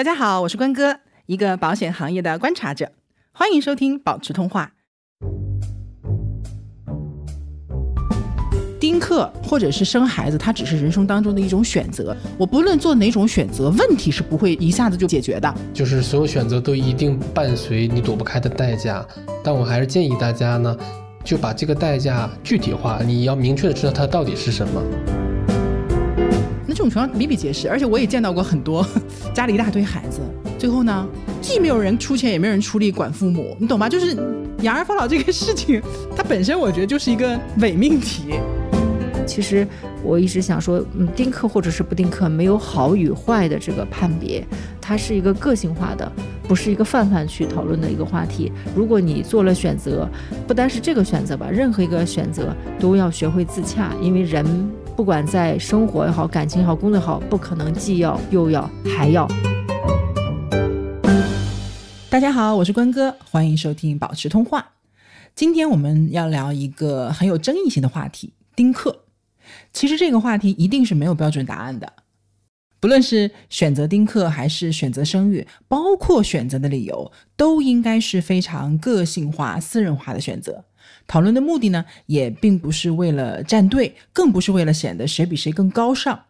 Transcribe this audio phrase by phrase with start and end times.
[0.00, 2.90] 大家好，我是关哥，一个保险行业的观察者，
[3.32, 4.72] 欢迎收听保持通话。
[8.80, 12.16] 丁克或者是生孩子，它只是人生当中的一种选择。
[12.38, 15.54] 我不论做哪种选择，问题是不会一下子就解决的。
[15.74, 19.06] 就是所有选择都一定伴随你躲不开的代价，
[19.44, 20.74] 但我还是建议大家呢，
[21.22, 24.82] 就把这个代价具体化，你要明确的知道它到底是什么。
[26.80, 28.86] 这种情况比比皆是，而且我也见到过很多
[29.34, 30.20] 家里一大堆孩子，
[30.58, 31.06] 最后呢，
[31.42, 33.86] 既没有人出钱，也没有人出力管父母，你懂吧？
[33.86, 34.16] 就是
[34.62, 35.82] 养儿防老这个事情，
[36.16, 38.32] 它本身我觉得就是一个伪命题。
[39.26, 39.68] 其实
[40.02, 44.42] 我一直想说，嗯，丁克或者是不丁克，没有好与坏的这个判别，
[44.80, 46.10] 它是一个个性化的，
[46.48, 48.50] 不是一个泛泛去讨论的一个话题。
[48.74, 50.08] 如果你做了选择，
[50.48, 54.44] 不单是这个选择吧，任何一个选择都要学会自洽，因为人
[55.00, 59.26] 不管在生活也好，感情也好，工作也好，不可能既要又要还要。
[62.10, 64.72] 大家好，我是关哥，欢迎收听保持通话。
[65.34, 69.04] 今天我们要聊一个很有争议性的话题——丁克。
[69.72, 71.90] 其实这个话题一定是没有标准答案的，
[72.78, 80.66] 不论是选择丁克还是选择生育，包括选择的理由，都应该是非常个性化、私人化的选择。
[81.10, 86.26] 讨论的目的呢，也并不是为了站队，更不是为了显得谁比谁更高尚。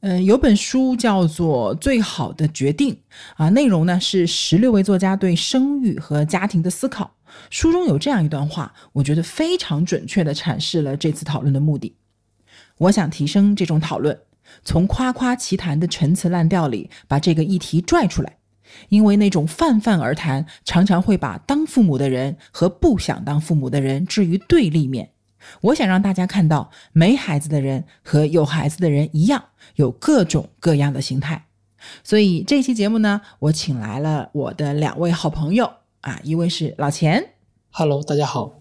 [0.00, 2.92] 嗯，有本书叫做《最好的决定》
[3.36, 7.14] 啊，内容呢是十六位作家对生育和家庭的思考。
[7.48, 11.94] 书中有这样一段话，我觉得非常准确地阐释了这次讨论的目的。
[12.78, 14.18] 我想提升这种讨论，
[14.64, 18.36] 从夸夸其谈的陈词滥调里把这个议题拽出来，
[18.88, 25.10] 因为那种泛泛而谈常常会把当父母的人和不想当父母的人置于对立面。
[25.60, 29.42] 我想让大家看到，没孩子的人和有孩子的人一样，
[29.74, 31.46] 有各种各样的心态。
[32.04, 35.68] 所以这期节目呢，我请来了我的两位好朋友
[36.02, 37.34] 啊，一位是老钱
[37.72, 38.52] ，Hello，大家好，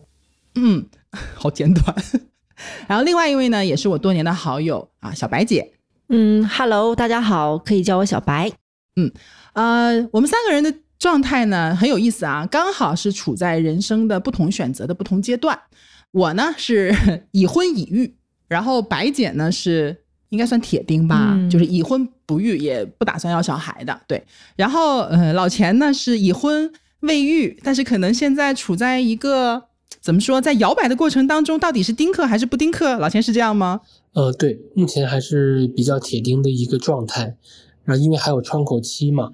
[0.55, 0.87] 嗯，
[1.35, 1.95] 好简短。
[2.87, 5.73] 然后另外一位呢，也是我多年的好友啊，小白姐。
[6.09, 8.51] 嗯，Hello，大家好，可以叫我小白。
[8.95, 9.11] 嗯，
[9.53, 15.59] 呃，我们三个人的状态呢很有意思啊，刚好是处在人生的不同选择的不同阶段。
[16.11, 16.93] 我呢是
[17.31, 18.15] 已婚已育，
[18.47, 19.95] 然后白姐呢是
[20.29, 23.99] 应该算铁钉吧，就是已婚不育，也不打算要小孩的。
[24.07, 24.23] 对，
[24.55, 29.63] 然后呃，老钱呢是已婚未育，但是可能现在处在一个。
[29.99, 32.97] 怎么说，在摇摆的过程当中，到底是丁克还是不丁克？
[32.97, 33.81] 老钱是这样吗？
[34.13, 37.35] 呃，对，目前还是比较铁钉的一个状态。
[37.83, 39.31] 然后因为还有窗口期嘛，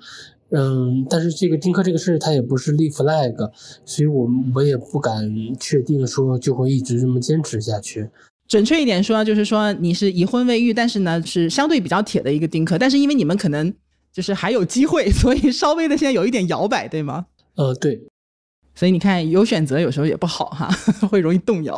[0.50, 3.52] 嗯，但是这个丁克这个事它也不是立 flag，
[3.85, 8.09] 所以我我也不敢确定说就会一直这么坚持下去。
[8.47, 13.74] 准确一点说，就是说你是已婚未育，但是呢是相对比较铁的一个丁克，但是因为你们可能
[14.13, 17.25] 就是还有机会，所以稍微的现在有一点摇摆，对吗？
[17.56, 18.02] 呃，对。
[18.74, 20.69] 所以你看，有选择有时候也不好哈，
[21.09, 21.75] 会容易动摇。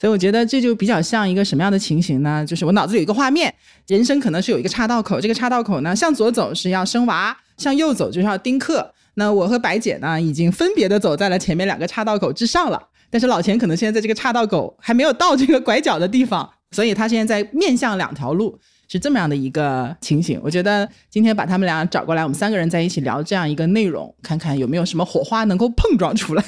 [0.00, 2.42] 所以我觉得这就比较像一个什么样的情形呢？
[2.46, 3.54] 就是我脑子有一个画面，
[3.86, 8.94] 人生可能是有一个岔道口，这个岔道口呢，向左走是要生娃，向右走就是要丁克。
[9.14, 12.82] 那我和白姐呢，已经分别的走在了前面两个岔道口之上了。
[13.10, 18.58] 但是老钱可能现在在这个岔道口还没有到这个拐角的地方，所以他现在在面向两条路。
[18.92, 26.44] 是这么样的一个情形，我觉得今天把他们俩找过来，我们三个人在一起聊这样一个内容，看看有没有什么火花能够碰撞出来。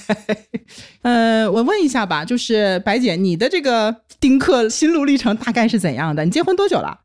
[1.03, 6.25] 呃，我问一下吧，就是白姐，你的这个丁克心路历程大概是怎样的？
[6.25, 6.99] 你结婚多久了？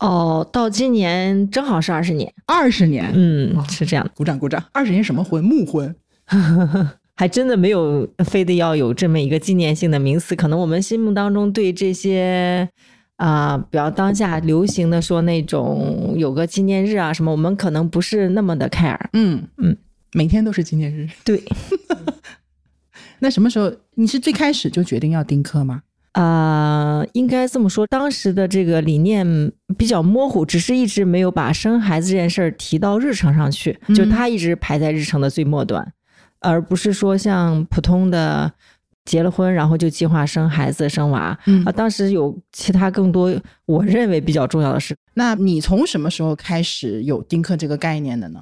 [0.00, 4.10] 哦，到今年正好是二十年，二十年，嗯，是这样的。
[4.16, 4.60] 鼓掌鼓掌。
[4.72, 5.44] 二十年什么婚？
[5.44, 5.94] 木婚？
[7.14, 12.68] 还真的没有非得要有这么一个纪念性的名词，可能我们心目当中对这些。
[13.16, 18.98] 啊，比较当下流行的说那种有个纪念日啊什么，我们可能不是那么的 care。
[19.12, 19.76] 嗯嗯，
[20.12, 21.08] 每天都是纪念日。
[21.24, 21.42] 对。
[23.20, 25.82] 那什么时候你是最开始就决定要丁克吗？
[26.12, 35.92] 啊，应该这么说，当时的这个理念比较模糊，只是一直没有把生孩子这件事儿提到日程上去，就他一直排在日程的最末端，
[36.40, 38.52] 而不是说像普通的。
[39.04, 41.38] 结了婚，然后就计划生孩子、生娃。
[41.46, 43.34] 嗯啊，当时有其他更多
[43.66, 44.96] 我认为比较重要的事。
[45.14, 48.40] 那你从什么时候开始有丁克这个概念的呢？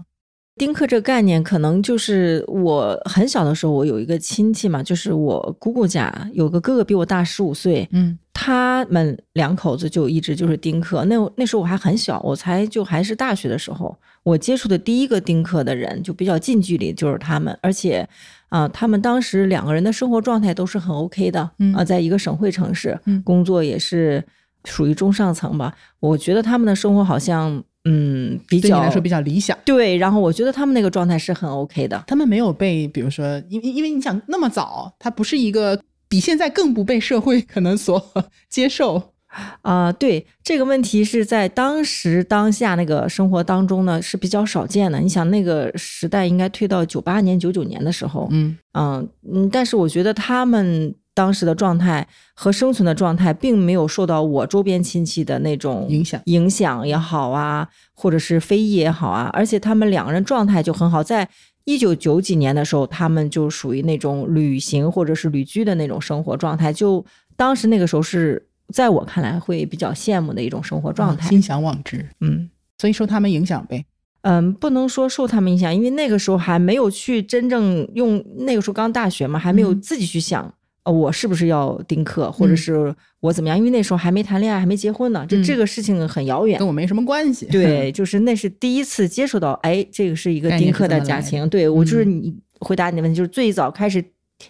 [0.56, 7.88] 丁克这个概念，可能就是我很小的时候，我有一个亲戚嘛，就是我姑姑家有个哥哥比我大十五岁。
[7.92, 11.04] 嗯，他们两口子就一直就是丁克。
[11.06, 18.08] 那那时候我还很小，我才就还是大学的时候，我接触的第一个丁克的人就比较近距离，就是他们，而且。
[18.52, 21.40] 啊，他们当时两个人的生活状态都是很 OK 的，
[21.74, 24.22] 啊，在一个省会城市，工作也是
[24.64, 25.74] 属于中上层吧。
[26.00, 29.56] 我觉得他们的生活好像嗯，比较对你来说比较理想。
[29.64, 32.04] 对，然后我觉得他们那个状态是很 OK 的。
[32.06, 38.00] 他们没有被，比如说，因为因为你想那么早，他不是一个比现在更不被社会可能所
[38.48, 39.02] 接受。
[39.62, 45.00] 啊，对这个问题是在当时当下那个生活当中呢是比较少见的。
[45.00, 61.28] 你想那个时代应该推到九八年、九九年的时候，嗯嗯嗯，但是我觉得他们当时的状态和生存的状态，并没有受到我周边亲戚的那种影响影响也好啊，或者是非议也好啊，而且他们两个人状态就很好，在
[61.64, 67.04] 一九九几年的时候，他们就属于那种旅行或者是旅居的那种生活状态，就
[67.36, 68.48] 当时那个时候是。
[68.72, 72.08] 在我看来，会比较羡慕的一种生活状态，心向往之。
[72.20, 72.48] 嗯，
[72.78, 73.84] 所以受他们影响呗。
[74.22, 83.56] 嗯，不能说受他们影响，因为那个时候还没有去真正用，那个时候刚大学嘛，还没有自己去想，呃，我是不是要丁克，或者是我怎么样？
[83.56, 87.46] 因为那时候还没谈恋爱，还没结婚呢，就这个事情很遥远，跟我没什么关系。
[87.46, 91.48] 对， 就是那是第一次接触到，哎，这个是一个丁克的家庭。
[91.48, 94.04] 对我就是你回答你的问题，就是最早开始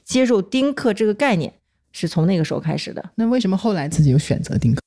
[0.05, 1.53] 接受丁克这个概念。
[1.95, 3.05] 是从那个时候开始的。
[3.17, 4.81] 那为什么后来自己又选择丁克？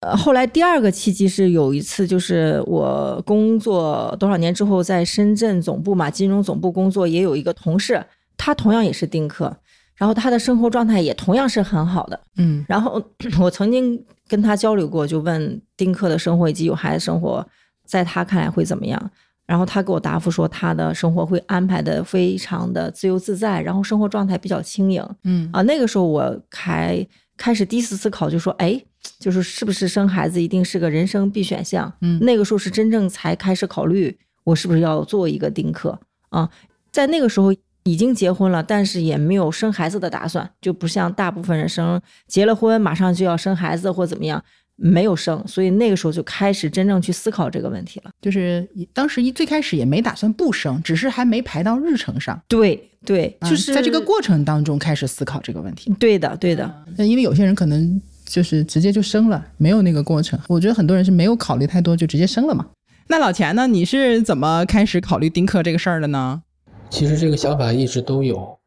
[0.00, 8.02] 呃，后来第二个契机是有一次，就是我工作多少年之后，在深圳总部嘛，金融总部工作，也有一个同事，
[8.38, 9.54] 他同样也是丁克，
[9.98, 12.18] 然后他的生活状态也同样是很好的。
[12.36, 13.02] 嗯，然后
[13.40, 17.46] 我曾经跟他交流过，就问丁克的生活以及有孩子生活，
[17.84, 19.10] 在他看来会怎么样？
[19.44, 25.02] 然后他给我答复说，他的生活会安排的非常的自由自在，然后生活状态比较轻盈。
[25.24, 27.04] 嗯啊，那个时候我还
[27.36, 28.78] 开始第一次思考，就说，哎，
[29.18, 31.90] 就是是不是生孩子一定是个人生必选项？
[32.02, 35.98] 嗯，那个时候是真正才开始考虑，我是不是要做一个丁克
[36.28, 36.48] 啊？
[36.92, 37.50] 在那个时候
[37.88, 44.42] 已经结婚了，但是也没有生孩子的打算，就不像大部分人生结了婚马上就要生孩子或怎么样。
[44.80, 48.10] 没有生，所以那个时候就开始真正去思考这个问题了。
[48.22, 52.40] 就是当时一最开始也没打算不生，只是还没排到日程上。
[52.46, 55.92] 对对，就是在这个过程当中开始思考这个问题。
[55.98, 60.38] 对的对的，那因为有些人可能就是直接就生了，没有那个过程。
[60.46, 62.64] 我觉得很多人是没有考虑太多就直接生了嘛。
[63.08, 63.66] 那老钱呢？
[63.66, 66.40] 你是怎么开始考虑丁克这个事儿的呢？
[66.90, 68.58] 其实这个想法一直都有，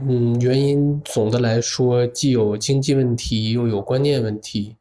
[0.00, 4.76] 嗯，原因总的来说既有经济问题，又有观念问题。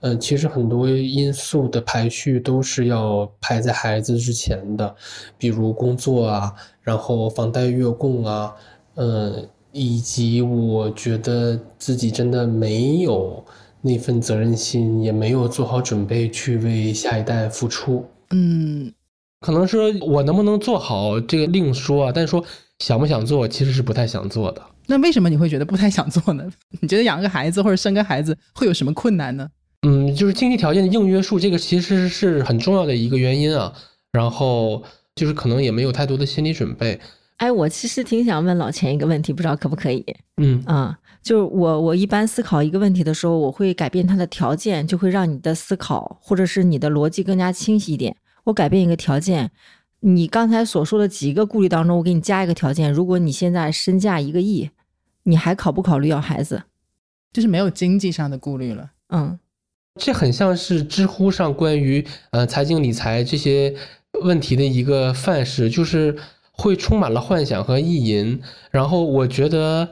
[0.00, 4.94] 嗯，其实很多因素的排序都是要排在孩子之前的，
[5.38, 8.54] 比如工作啊，然后房贷月供啊，
[8.96, 13.42] 嗯，以及我觉得自己真的没有
[13.80, 18.04] 那份责任心，也没有做好准备去为下一代付出。
[18.30, 18.92] 嗯，
[19.40, 22.44] 可能说我能不能做好这个另说啊，但是说
[22.78, 24.62] 想不想做，其实是不太想做的。
[24.86, 26.48] 那为什么你会觉得不太想做呢？
[26.80, 29.48] 你觉得养个孩子或者生个孩子会有什么困难呢？
[29.86, 33.72] 嗯，就是经济条件的硬约束，这个其实是很重要的一个原因啊。
[34.12, 34.82] 然后
[35.14, 36.98] 就是可能也没有太多的心理准备。
[37.36, 40.02] 哎，我其实挺想问老钱一个问题，不知道可不可以？
[40.40, 48.16] 嗯啊，就是我我一般思考一个问题的时候，我会改变它的条件，就会让你的思考或者是你的逻辑更加清晰一点。
[48.46, 49.52] 我改变一个条件，
[50.00, 54.70] 你刚才所说的几个顾虑当中，我给你加一个条件：如果你现在身价一个亿，
[55.24, 56.64] 你还考不考虑要孩子？
[57.32, 58.90] 就是没有经济上的顾虑了。
[59.10, 59.38] 嗯。
[59.98, 63.74] 这很像是知乎上关于呃财经理财这些
[64.22, 66.14] 问题的一个范式，就是
[66.52, 68.38] 会充满了幻想和意淫。
[68.70, 69.88] 然后我觉得，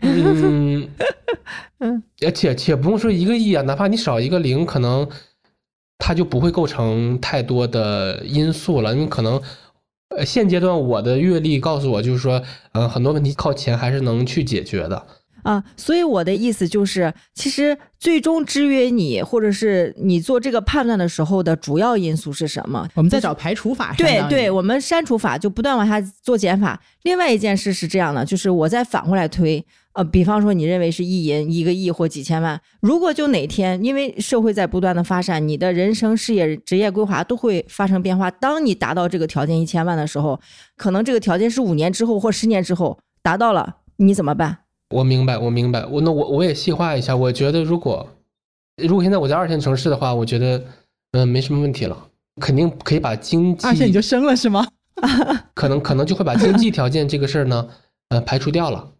[0.00, 0.90] 嗯
[1.78, 5.08] 嗯， 而且且不用说一个亿啊，哪怕你少一个零，可能
[5.98, 8.94] 它就不会构成太多的因素了。
[8.94, 9.40] 因为可能
[10.16, 15.06] 呃现阶段我的阅历告诉我，就是说，嗯，很多问题靠钱还是能去解决的。
[15.44, 22.86] 啊，所以我的意思就是，其实最终制约你，或者是你做这个判断的时候的主要因素是什么？
[22.94, 23.94] 我们在找排除法。
[23.96, 26.78] 对对，我们删除法就不断往下做减法。
[27.04, 29.64] 另外一件事是这样的，就是我再反过来推，
[29.98, 38.30] 呃，比方说你认为是意淫一个亿或几千万，如果就哪天因为社会在不断的发展，你的人生、事业、职业规划都会发生变化。
[38.30, 40.38] 当你达到这个条件一千万的时候，
[40.76, 44.58] 可能这个条件是五年之后或十年之后达到了，你怎么办？
[44.90, 47.16] 我明白，我明白，我那我我也细化一下。
[47.16, 48.08] 我觉得如果
[48.80, 50.62] 如果现在我在二线城市的话，我觉得
[51.10, 52.06] 嗯没什么问题了，
[52.40, 54.64] 肯定可以把经济二线你就升了是吗？
[55.54, 57.68] 可能可能就会把经济条件这个事儿呢
[58.10, 58.92] 呃排除掉了。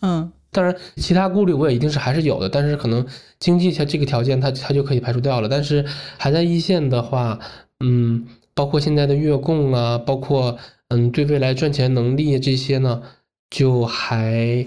[0.00, 3.06] 对，嗯，当然其他顾虑我也一定是还是有的，但是可能
[3.38, 5.48] 经济条这个条件它它就可以排除掉了。
[5.48, 5.84] 但是
[6.16, 7.38] 还在一线的话，
[7.84, 13.02] 嗯，包括现在的月供啊，包括嗯对未来赚钱能力这些呢，
[13.50, 14.66] 就还。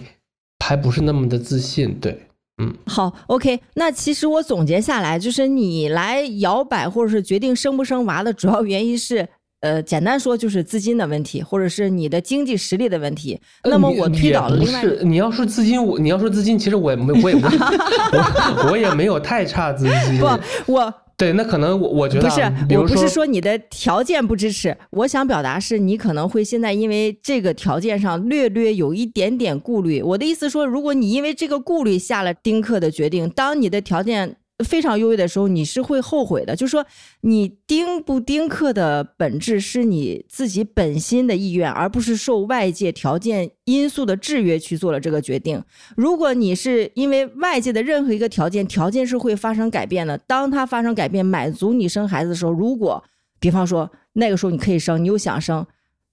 [0.64, 2.28] 还不是那么的自信，对，
[2.62, 3.60] 嗯，好，OK。
[3.74, 9.28] 那其实我总结下来，就是你来摇摆或者是决定生不生娃的主要原因是，
[9.62, 13.40] 呃，简单说就是资金的问题，或者是你的经济实力的问题。
[13.64, 20.20] 那么我推导了另外，你要说资金，我你要说资金，其实我也没，我也我我也没有太差资金。
[20.20, 20.94] 不，我。
[21.16, 22.42] 对，那可能我我觉得不是，
[22.76, 30.02] 我不是说你的条件不支持，我想表达是你可能会现在因为这个条件上略略有一点点顾虑。
[30.02, 34.38] 我的意思说，如果你因为这个顾虑下了丁克的决定，当你的条件。
[34.64, 36.56] 非常优越的时候，你是会后悔的。
[36.56, 36.86] 就是说，
[37.22, 45.64] 你丁不丁克的本质是你自己本心的意愿，而不是受外界条件因素的制约去做了这个决定。
[45.96, 50.18] 如果你是因为外界的任何一个条件，条件是会发生改变的。
[50.20, 53.04] 当它发生改变，满足你生孩子的时候，如果
[53.40, 55.66] 比方说那个时候你可以生，你又想生，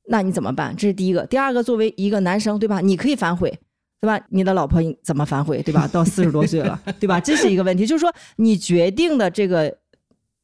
[0.09, 0.75] 那你怎么办？
[0.77, 1.27] 这是第一个。
[1.27, 2.81] 第二个，作为一个男生，对吧？
[2.81, 3.59] 你可以反悔。
[4.01, 4.21] 对吧？
[4.31, 5.63] 你的老婆怎么反悔？
[5.63, 5.89] 对吧？
[5.89, 7.19] 到四十多岁了，对吧？
[7.19, 7.87] 这是一个问题。
[7.87, 9.77] 就是说，你决定的这个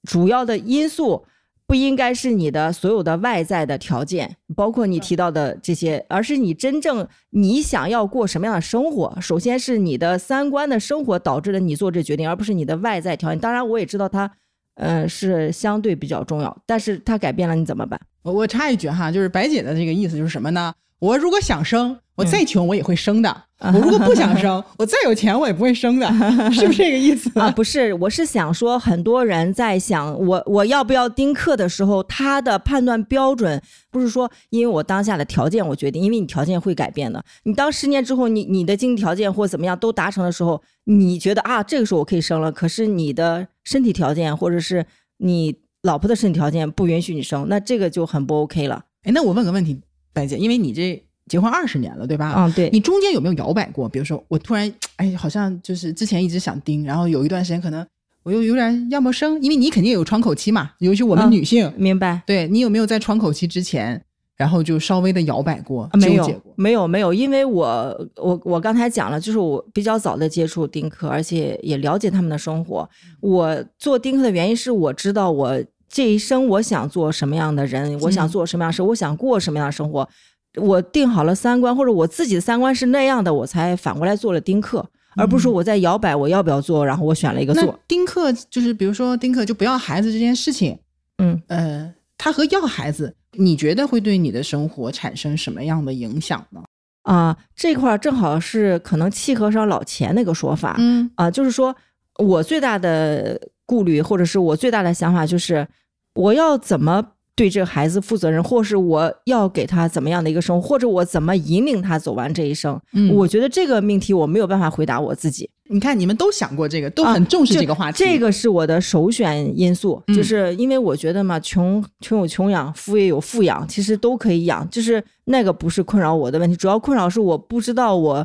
[0.02, 1.25] 主要的因素，
[1.66, 9.16] 不应该是你的所有的外在的条件，包括你提到的这些，而是你真正你想要过什么样的生活。
[9.20, 13.38] 首先是你的三观的生活导致了你做这决定，而不是你的外在条件。
[13.38, 14.30] 当然，我也知道它，
[14.75, 18.00] 呃，是相对比较重要，但是它改变了你怎么办？
[18.23, 20.75] 我我插一句哈，就是白姐的这个意思就是什么呢？
[20.98, 21.98] 我如果想生。
[22.16, 26.06] 我再穷我也会生的，我如果不想生， 我再有钱我也不会生的，
[26.54, 27.50] 是不是这个意思啊？
[27.50, 33.60] 不是，我是想说，很多人在想我我要不要丁克的时候，他的判断标准
[33.90, 37.20] 不是说因为我当下的条件我决定，因为你条件会改变的。
[37.42, 44.86] 你当十年之后，你你的经济条件或怎么样都达成的时候，你觉得啊，这个时候我可以生了，可是你的身体条件或者是
[45.18, 48.84] 你老婆的身体条件不允许你生，那这个就很不 OK 了。
[49.02, 49.80] 哎，那我问个问题，
[50.14, 51.02] 白姐，因为你这。
[51.26, 52.35] 结婚二十年了，对吧？
[52.37, 52.68] 嗯，对。
[52.71, 53.88] 你中间有没有摇摆过？
[53.88, 57.83] 比如说，我突然，哎，好像就是之前一直想丁，然后有一段时间可能
[58.25, 62.21] 我又有点要么生，因为你肯定有窗口期嘛，尤其我们女性，明白？
[62.26, 64.04] 对你有没有在窗口期之前，
[64.37, 65.88] 然后就稍微的摇摆过？
[65.94, 72.87] 没有，没有，没有，因为我我我刚才讲了，就是我比较早的接触丁克，而且也了解他们的生活。
[73.23, 75.59] 我做丁克的原因是我知道我
[75.94, 80.08] 这一生我想做什么样的人，我想做什么样的事，我想过什么样的生活。
[80.56, 84.84] 我定好了三观，或者我自己的三观是那样的，我才反过来做了丁克，
[85.14, 87.78] 而不是说我在摇摆我要不要做，然后我选了一个做。
[87.86, 90.76] 丁克就是比如说丁克就不要孩子这件事情，
[91.18, 96.60] 嗯呃，他和要孩子，你觉得会对你的生活产生什么样的影响呢？
[97.02, 101.72] 啊，这块正好是可能契合上老钱那个说法，嗯啊，就是说
[102.18, 105.66] 我最大的顾虑或者是我最大的想法就是
[106.14, 107.09] 我要怎么。
[107.37, 112.80] 对这个孩子负责任，或是我要给他怎么样的一个生活，或者我怎么引领他走完这一生？
[112.92, 115.50] 嗯，我觉得这个命题我没有办法回答我自己。
[115.68, 117.99] 你看，你们都想过这个，都很重视这个话题。
[117.99, 128.25] 这个是我的首选因素，就是因为我觉得嘛，穷穷有穷养，富也有富养，其实都可以养，就是那个不是困扰我的问题，主要困扰是我不知道我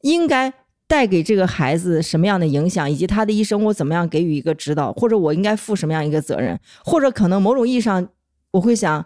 [0.00, 0.52] 应该
[0.88, 8.08] 带给这个孩子什么样的影响，以及他的一生我怎么样给予一个指导，或者我应该负什么样一个责任，或者可能某种意义上。
[8.50, 9.04] 我会想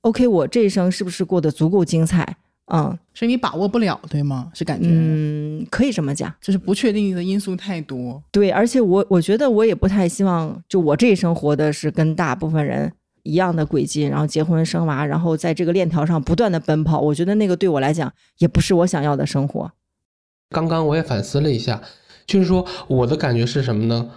[0.00, 2.36] ，OK，我这一生是不是过得足够精彩？
[2.72, 4.50] 嗯，所以你把握不了，对吗？
[4.54, 8.22] 是感觉，嗯，可以这么讲，就是不确定的因素太多。
[8.32, 12.90] 对，而且我我觉得我也不太希望，就我这一生活的是跟大部分人
[13.22, 16.98] 一样的轨迹，然后结婚生娃，然后在这个链条上不断的奔跑。
[16.98, 19.70] 我觉得那个对我来讲也不是我想要的生活。
[20.50, 21.82] 刚刚我也反思了一下，
[22.26, 24.10] 就是说我的感觉是什么呢？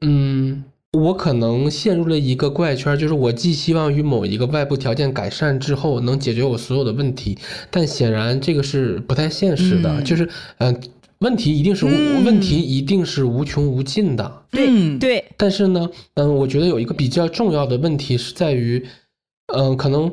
[0.00, 0.64] 嗯。
[0.92, 7.38] 我可能陷入了一个怪圈，就是我寄希望于某一个外部条件改善之后能解决我所有的问题，
[7.70, 10.02] 但显然这个是不太现实的。
[10.02, 10.80] 就是，嗯，
[11.20, 14.42] 问题一定是问题一定是无穷无尽的。
[14.50, 15.24] 对对。
[15.36, 18.84] 但是呢，嗯，我觉得有一个比较重要的问题是在于，
[19.54, 20.12] 嗯，可能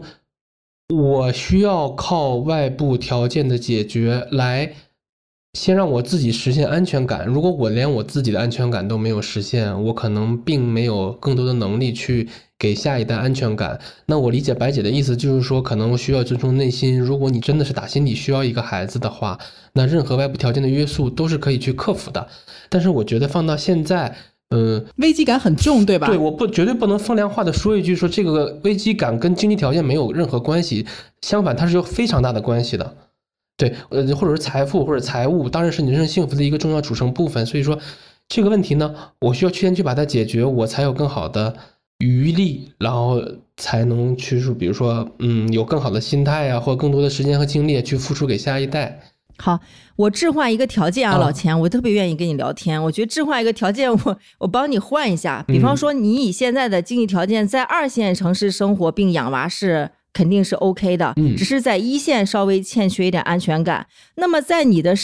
[0.94, 4.76] 我需要靠外部条件的解决来。
[5.54, 7.26] 先让我自己实现安全感。
[7.26, 13.80] 如果我连我自己的安全感都没有实现，我可能并没有更多的能力去给下一代安全感。
[14.06, 17.00] 那我理解白姐的意思，就是说可能需要尊重内心。
[17.00, 19.40] 如果你真的是打心底需要一个孩子的话，
[19.74, 22.28] 那任何外部条件的约束都是可以去克服的。
[22.70, 24.16] 但是我觉得放到现在，
[24.52, 26.06] 嗯，危机感很重，对吧？
[26.06, 30.86] 对，我不绝对不能风凉话的说一句，说这个危机感跟经济条件没有任何关系，
[31.22, 32.96] 相反，它是有非常大的关系的。
[33.58, 37.44] 对，呃，或者是财富或者财务，当然是你人生幸福的一个重要组成部分。
[37.44, 37.78] 所以说，
[38.30, 41.56] 这个问题呢，我需要先去把它解决，我才有更好的
[41.98, 43.20] 余力，然后
[43.56, 49.00] 才能去说，比如说，嗯，有更好的心态啊，或更多的时间和精力去付出给下一代。
[49.40, 49.60] 好，
[49.96, 52.84] 我置换一个条件啊，老钱，我特别愿意跟你聊天。
[52.84, 55.44] 我觉得置换一个条件，我我帮你换一下。
[55.48, 59.90] 比方说，你以现在的经济条件在二线城市生活并养娃是。
[60.18, 63.86] 肯定是 OK 的，只是在一线稍微欠缺一点安全感。
[64.16, 64.96] 那么在你的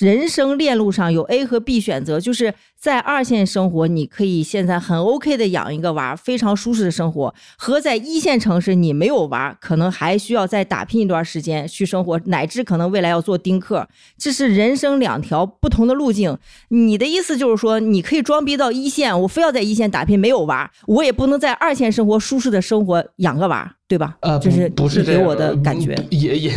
[0.00, 13.86] 人生链路上有 A 和 B 选择，就是在二线生活，你可以现在很 OK 的养一个娃，非常舒适的生活；和在一线城市你没有娃，可能还需要再打拼一段时间去生活，乃至可能未来要做丁克。
[14.16, 16.38] 这是人生两条不同的路径。
[16.68, 23.76] 你的意思就是说，你可以装逼到一线，我非要在一线打拼，没有娃，我也不能在二线生活舒适的生活养个娃。
[23.90, 24.16] 对吧？
[24.20, 26.52] 呃，就是不是给我的感觉，也也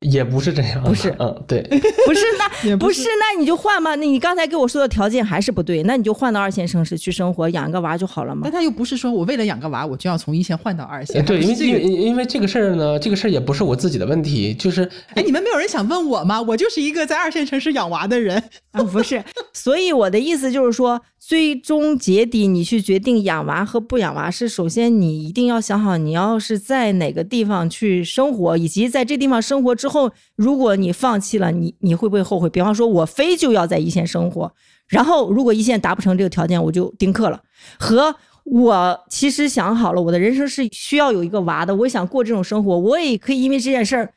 [0.00, 1.60] 也不是这样，不是，嗯，对，
[2.06, 3.94] 不是那 不是那你就换嘛？
[3.96, 8.40] 那你刚才给我说的条件还是不对，那你就换到二线城市去生活，养一个娃就好了嘛？
[8.44, 11.22] 但他又不是说我为了养个娃，我就要从一线换到二线。
[11.24, 16.40] 对，因为这个，因为这个事儿呢，这个事儿也不是我自己的问题，就是哎，你们没有人想问我吗？
[16.40, 18.42] 我就是一个在二线城市养娃的人
[18.72, 19.22] 啊，不是。
[19.52, 21.02] 所以我的意思就是说。
[21.22, 32.48] 最终结底，你去决定养娃和不养娃，是首先你一定要想好，你要是在哪个地方去生活，以及在这地方生活之后，如果你放弃了，你你会不会后悔？
[32.48, 34.50] 比方说，我非就要在一线生活，
[34.88, 37.42] 然后如果一线达不成这个条件，我就丁克了。
[37.78, 44.12] 和我其实想好了，我的人生是需要有一个娃的，我想过这种生活，我也可以因为这件事儿，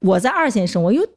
[0.00, 1.08] 我在二线生活，因为。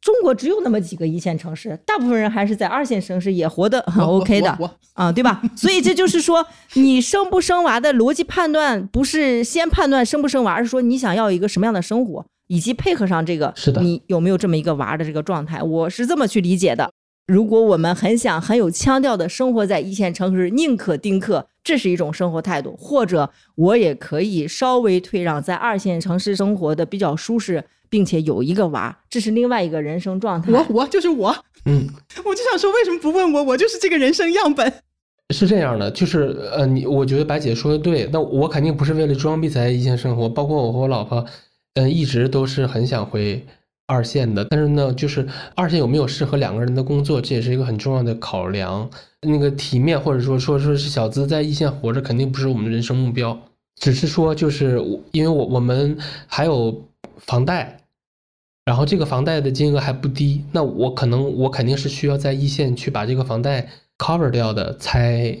[0.00, 4.50] 中国只有那么几个一线城市，大部分人还是在二线城市也活得很 OK 的
[4.92, 5.40] 啊，对吧？
[5.56, 15.62] 所以这就是说，你生不生娃的逻辑判断不是先判断生不生娃，而是说你想要一个什么样的生活，以及配合上这个，是的，你有没有这么一个娃的这个状态？
[15.62, 16.90] 我是这么去理解的。
[17.26, 27.64] 如果我们很想很有腔调的生活在一线城市，宁可丁克，这是一种生活态度；或者我也可以稍微退让，在二线城市生活的比较舒适。
[27.90, 30.50] 并且有一个娃，这是另外一个人生状态。
[30.50, 31.32] 我我就是我，
[31.64, 31.86] 嗯，
[32.24, 33.44] 我就想说，为什么不问我？
[33.44, 34.72] 我就是这个人生样本。
[35.32, 38.08] 是这样的，就是呃，你我觉得白姐说的对。
[38.12, 41.24] 那我肯定不是为了装逼才一线生活，包括我和我老婆，
[41.74, 43.44] 嗯，一直都是很想回
[43.86, 44.44] 二线的。
[44.46, 48.88] 但是呢，就是二线有没有适合两个人的工作，这也是一个很重要的考量。
[49.22, 53.38] 那个体面或者说说说是小资在一线活着，肯定不是我们的人生目标。
[53.80, 54.80] 只是说，就是
[55.12, 56.84] 因为我我们还有
[57.18, 57.80] 房贷。
[58.64, 65.38] 然后这个房贷的金额还不低，那我可能我肯定是需要在一线去把这个房贷 cover 掉的，才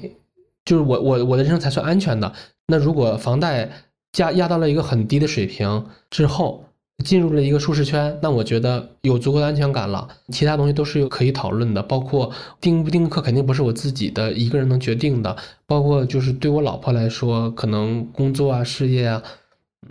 [0.66, 2.30] 就是我我我的人生才算安全的。
[2.66, 3.70] 那如果房贷
[4.14, 6.64] 加压到了一个很低的水平之后，
[7.04, 19.22] 进入了一个舒适圈，那我觉得有足够的安全感了，其他东西都是可以讨论的，包括订不订课肯定不是我自己的一个人能决定的，包括就是对我老婆来说，可能工作啊事业啊，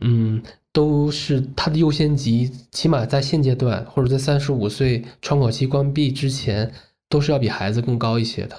[0.01, 0.41] 嗯。
[0.75, 6.73] 都是他的优先级，起码在现阶段，或者在三十五岁窗口期关闭之前，
[7.07, 8.55] 都是要比孩子更高一些的。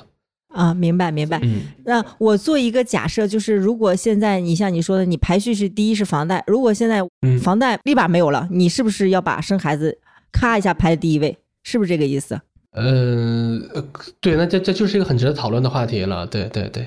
[0.55, 1.39] 啊，明白明白。
[1.43, 7.03] 嗯，那我做一个假设，就是如果现在你像你说的，你排序是第一是房贷，如果现在
[7.43, 9.99] 房贷立马没有了，你是不是要把生孩子
[10.33, 11.37] 咔一下排在第一位？
[11.63, 12.41] 是不是这个意思？
[12.73, 13.61] 呃，
[14.21, 16.27] 对，那这这就是一个很值得讨论的话题了。
[16.27, 16.71] 对对对。
[16.71, 16.87] 对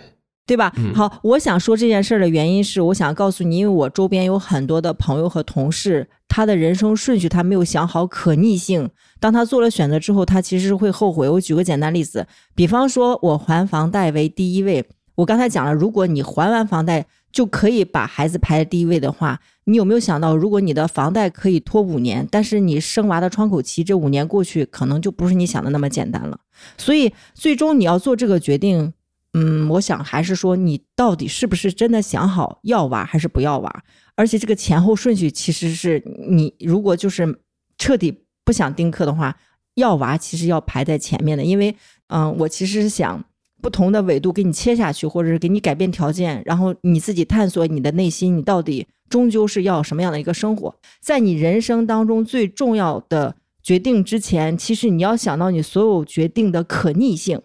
[0.55, 0.71] 吧？
[0.95, 8.89] 好，我想说这件事儿的原因是，我想告诉你，因为我周边有很多的朋友和同事，他的人生顺序他没有想好可逆性。
[9.19, 11.27] 当他做了选择之后，他其实是会后悔。
[11.27, 26.39] 我举个简单例子，比方说我还房贷为第一位，我刚才讲了，如果你还完房贷就可以把孩子排在第一位的话，你有没有想到，如果你的房贷可以拖五年，但是你生娃的窗口期这五年过去，可能就不是你想的那么简单了。
[26.77, 28.93] 所以最终你要做这个决定。
[29.39, 33.83] 嗯，我想还是说你到底是不是真的想好要娃还是不要娃？
[34.15, 37.39] 而且这个前后顺序其实是你如果就是
[37.77, 39.37] 彻底不想丁克的话，
[39.75, 41.43] 要娃其实要排在前面的。
[41.43, 41.75] 因为
[42.07, 43.23] 嗯，我其实是想
[43.61, 50.73] 不同的纬度给你切下去，或者是给你改变条件，然后你自己探索你的内心，你到底终究是要什么样的一个生活？
[50.99, 57.39] 在你人生当中最重要的决定之前，其实你要想到你所有决定的可逆性。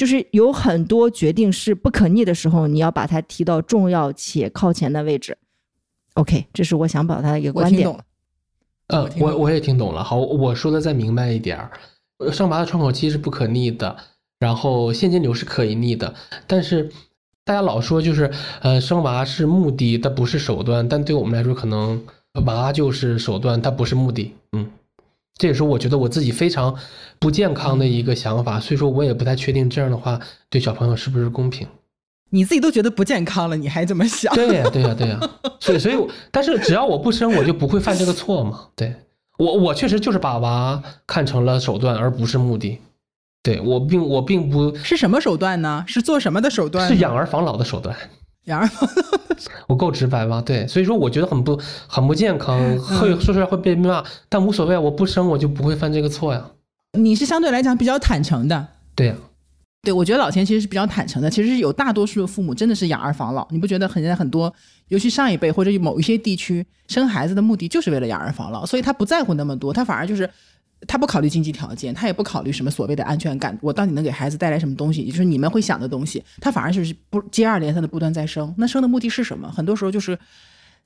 [0.00, 5.36] 就是有很多决定是不可逆的时候，你要把它提到重要且靠前的位置。
[6.14, 7.86] OK，这是我想表达的一个观点。
[8.86, 10.02] 呃，我我也听懂了。
[10.02, 11.70] 好，我说的再明白一点儿，
[12.32, 13.94] 生娃的窗口期是不可逆的，
[14.38, 16.14] 然后现金流是可以逆的。
[16.46, 16.90] 但是
[17.44, 18.32] 大家老说就是
[18.62, 20.88] 呃，生娃是目的，它不是手段。
[20.88, 22.02] 但对我们来说，可能
[22.46, 24.32] 娃就是手段，它不是目的。
[24.52, 24.70] 嗯。
[25.40, 26.74] 这也是我觉得我自己非常
[27.18, 31.66] 不健康的一个想法，所以说我也不太确定这样的话对小朋友是不是公平。
[32.28, 34.34] 你自己都觉得不健康了，你还这么想？
[34.34, 35.18] 对呀，对呀，对呀。
[35.58, 35.96] 所以，所以，
[36.30, 38.66] 但是只要我不生，我就不会犯这个错嘛。
[38.76, 38.94] 对，
[39.38, 42.78] 我我确实就是把娃看成了手段，而不是目的。
[43.42, 45.82] 对我并我并不是什么手段呢？
[45.88, 46.86] 是做什么的手段？
[46.86, 47.96] 是养儿防老的手段。
[48.44, 49.18] 养儿防老，
[49.68, 50.42] 我够直白吗？
[50.44, 56.44] 对，所以说我觉得很不很不健康，会说出来会被骂，但无所谓，我不生我就不会犯这个错呀。
[56.92, 59.14] 你是相对来讲比较坦诚的，对呀。
[59.82, 61.30] 对，我觉得老钱其实是比较坦诚的。
[61.30, 63.88] 其实有大多数的父母真的是养儿防老，你不觉得？
[63.88, 64.52] 现在很多，
[64.88, 70.28] 尤其上一辈或者某一些地区，生孩子的目的就是为了养儿防老，所以他不在乎那么多，他反而就是
[70.86, 78.54] 他不考虑经济条件，他也不考虑什么所谓的安全感，我到底能给孩子带来什么东西，也就是你们会想的东西，他反而就是不接二连三的不断再生。
[78.58, 79.50] 那生的目的是什么？
[79.50, 80.18] 很多时候就是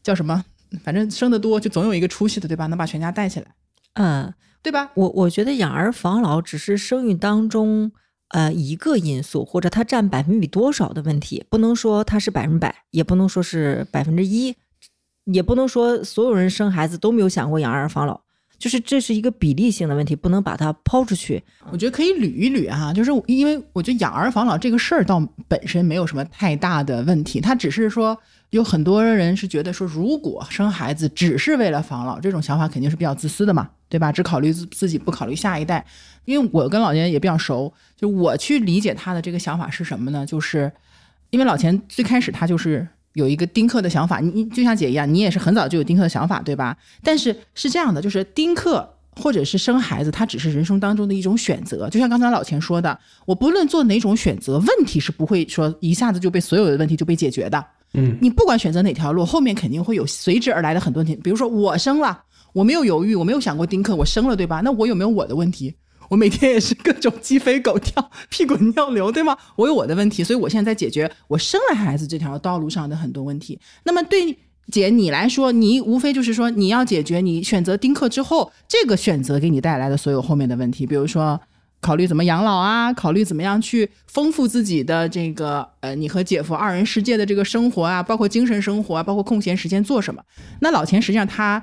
[0.02, 0.44] 叫什么？
[0.82, 2.66] 反正生的多就总有一个出息的，对吧？
[2.66, 3.46] 能把全家带起来，
[3.94, 4.90] 嗯，对吧？
[4.94, 7.92] 我我觉得养儿防老只是生育当中。
[8.28, 14.56] 呃，一个因素或者它占百分比多少的问题，不能说它是百分百，也不能说是百分之一，
[15.26, 18.22] 也不能说所有人生孩子都没有想过养儿防老，
[18.64, 21.42] 就是这是一个比例性的问题，不能把它抛出去。
[21.70, 28.18] 我觉得可以捋一捋哈，就是因为我觉得养儿防老这个事儿倒本身没有什么太大的问题，它只是说。
[28.50, 34.12] 有很多人是觉得说，如果生孩子只是为了防老，这种想法肯定是比较自私的嘛，对吧？
[34.12, 35.84] 只考虑自自己，不考虑下一代。
[36.24, 40.24] 因为我跟老钱也比较熟，就我去理解他的这个想法是什么呢？
[40.24, 40.70] 就是
[41.30, 46.76] 因为老钱最开始他就是有一个丁克的想法，你就像姐一样，你也是很早就有丁克的想法，对吧？
[47.02, 51.88] 但是是这样的，就是丁克或者是生孩子，它只是人生当中的一种选择。
[51.88, 57.64] 就像刚才老钱说的，我不论做哪种选择，问题是不会说一下子就被所有的问题就被解决的。
[57.94, 61.14] 嗯，你不管选择哪条路，后面肯定会有随之而来的很多问题。
[61.22, 62.20] 比如说，我生了，
[62.52, 64.60] 我没有犹豫，我没有想过丁克，我生了，对吧？
[64.60, 65.72] 那我有没有我的问题？
[66.08, 69.36] 我每天也是各种鸡飞狗跳、屁滚尿流，对吗？
[69.56, 73.58] 我有我的问题，所以我现在在解决我生了孩子这条道路上的很多问题。
[73.84, 74.38] 那么对
[74.70, 81.40] 姐你来说，你无非就是说你要解决你选择丁克之后这个选择给你带来的所有后面的问题，比如说。
[81.80, 82.90] 考虑怎么养老啊？
[82.94, 90.22] 考虑怎么样去丰富自己的这个呃，你和姐夫二人世界的这个生活啊，包括精神生活啊，包括空闲时间做什么？
[90.62, 91.62] 那老钱实际上他，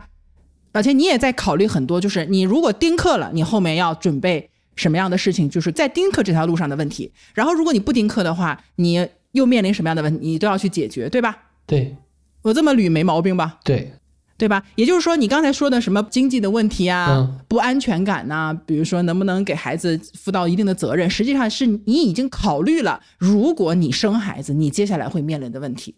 [0.74, 5.50] 老钱你也在考虑很多，就是你如果丁克了，你后面要准备什么样的事情？
[5.50, 7.12] 就是在丁克这条路上的问题。
[7.34, 10.28] 然后如果你不丁克的话，你又面临什么样的问题？
[10.28, 11.38] 你都要去解决，对吧？
[11.66, 11.96] 对，
[12.42, 13.60] 我这么捋没毛病吧？
[13.64, 13.94] 对。
[14.38, 14.64] 对吧？
[14.74, 25.94] 也就是说，你刚才说的什么经济的问题啊，不安全感呐，比如说能不能给孩子负到一定的责任，实际上是你已经考虑了，如果你生孩子，你接下来会面临的问题，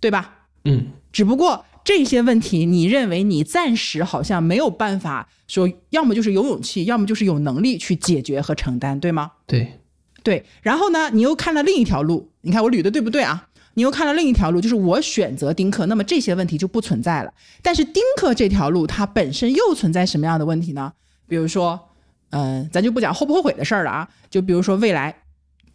[0.00, 0.46] 对吧？
[0.64, 0.86] 嗯。
[1.12, 9.32] 只不过这些问题，你认为你暂时好像没有办法说，要么就是有勇气，要么就是有能力去解决和承担，对吗？
[9.46, 9.80] 对。
[10.22, 10.44] 对。
[10.62, 13.48] 然后呢，你又看了另一条路，你看我捋的对不对啊？
[13.74, 17.32] 你又看了另一条路，就是我选择丁克，那么这些问题就不存在了。
[17.62, 20.92] 但是丁克这条路它本身又存在什么样的问题呢？
[21.26, 21.88] 比如说，
[22.30, 24.08] 嗯，咱就不讲后不后悔的事儿了啊。
[24.30, 25.22] 就比如说未来，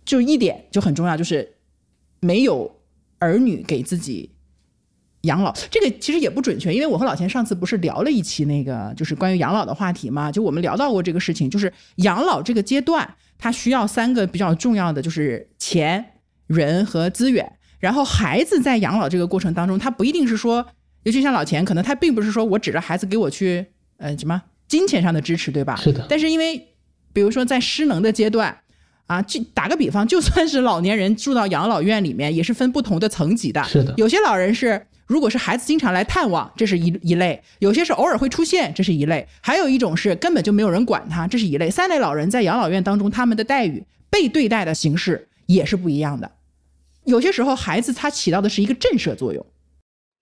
[0.05, 1.55] 就一点就很重要，就是
[2.19, 2.79] 没有
[3.17, 4.29] 儿女给自己
[5.27, 5.53] 养老。
[5.69, 10.31] 这个其实也不准确，因为我和老钱上次不是聊了一期那个就是关于养老的话题嘛？
[10.31, 16.03] 就我们聊到过这个事情，就是养老这个阶段，它需要三个比较重要的，就是钱、
[16.47, 17.53] 人和资源。
[17.79, 20.65] 然后孩子在养老这个过程当中，他不一定是说，
[21.03, 23.63] 尤其像老钱，可能他并不是说我指着孩子给我去，
[23.97, 25.75] 呃，什么金钱上的支持，对吧？
[25.75, 26.03] 是的。
[26.09, 26.57] 但是因为，
[27.13, 28.57] 比如说在失能的阶段，
[29.05, 33.63] 啊，就打个比方，就算是老年人住到养老院里面，也是分不同的层级的。
[33.65, 33.93] 是的。
[33.95, 41.69] 有些老人是，如果是孩子经常来探望，这是一一类；有些是偶尔会出现，这是一类；还有一种是根本就没有人管他，这是一类。
[41.69, 46.29] 三类老人在养老院当中，他们的待遇、被对待的形式也是不一样的。
[47.05, 49.45] 有些时候，孩子他起到的是一个震慑作用。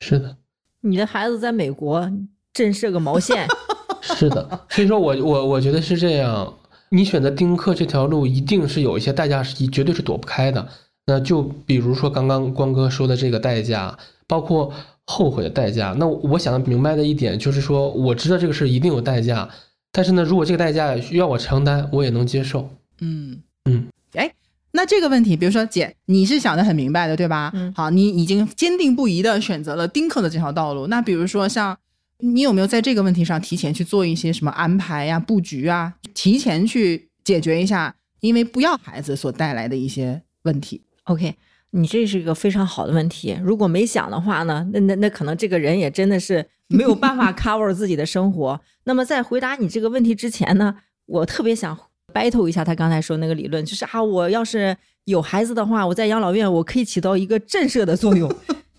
[0.01, 0.37] 是的，
[0.81, 2.11] 你的孩子在美国
[2.53, 3.47] 震慑个毛线？
[4.01, 6.53] 是的，所以说我我我觉得是这样。
[6.89, 10.69] 你选择丁克这条路，一定是有一些代价，是绝对是躲不开的。
[11.07, 14.73] 那就比如说刚刚光哥说的这个代价，包括
[15.05, 15.95] 后悔的代价。
[15.97, 19.49] 那我想明白的一点就是说，我知道这个事一定有代价，
[19.91, 22.69] 但是呢，如果这个代价需要我承担，我也能接受。
[23.01, 24.31] 嗯嗯，哎。
[24.77, 27.49] 那这个问题，比如说姐，你是想的很明白的，对吧？
[27.53, 30.87] 嗯，好，你已经坚定不移的选择了丁克的这条道路。
[30.87, 31.77] 那比如说像
[32.19, 41.33] 你有没有在这个问题上提前去做一些什么安排呀、布局啊，提前去解决一下因为不要孩子所带来的一些问题？OK，
[41.71, 43.37] 你这是一个非常好的问题。
[43.43, 48.59] 如果没想的话呢，那那那可能这个人也真的是没有办法 cover 自己的生活。
[48.83, 50.75] 那么在回答你这个问题之前呢，
[51.05, 51.77] 我特别想。
[52.13, 58.33] battle 一下他刚才说那个理论，就是啊，我要是有孩子的话，我在养老院我可以起到一个震慑的作用。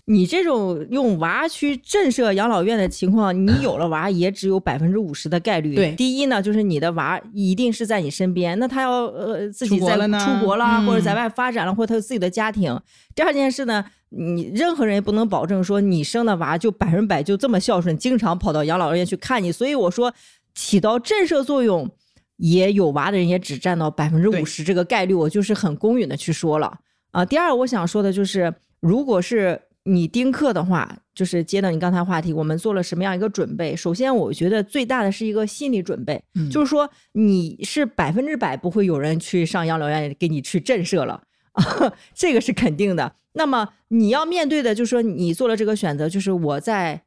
[0.09, 5.75] 你这种用娃去震慑养老院的情况，你有了娃也只有百分之五十的概率。
[5.75, 12.79] 对，第一呢，就是你的娃一定是在你身边，那他要呃自己在出国了，或者在外发展了，或者他有自己的家庭。
[13.13, 19.51] 第二件事呢，你任何人也不能保证说你生的娃就百分百就这么孝顺，经常跑到养老院去看你。
[19.51, 20.13] 所以我说，
[20.55, 21.89] 起到震慑作用，
[22.37, 26.77] 也有娃的人也只占到百分之五十这个概率，我就是很公允的去说了
[27.11, 27.25] 啊。
[27.25, 29.63] 第二，我想说的就是，如果是。
[29.87, 33.73] 你丁克的话，就是接到你刚才话题，我们做了什么样一个准备？
[33.73, 36.21] 首先，我觉得最大的是一个心理准备，
[36.51, 41.23] 就是说你是百分之百不会有人去上养老院给你去震慑了，
[42.13, 43.15] 这个是肯定的。
[43.33, 47.01] 那么你要面对的，就是说你做了这个选择，就是我在，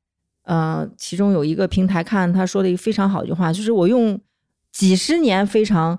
[0.44, 4.18] 呃，其中有一个平台看他说的一个非常好一句话，就是我用
[4.72, 5.98] 几十年非常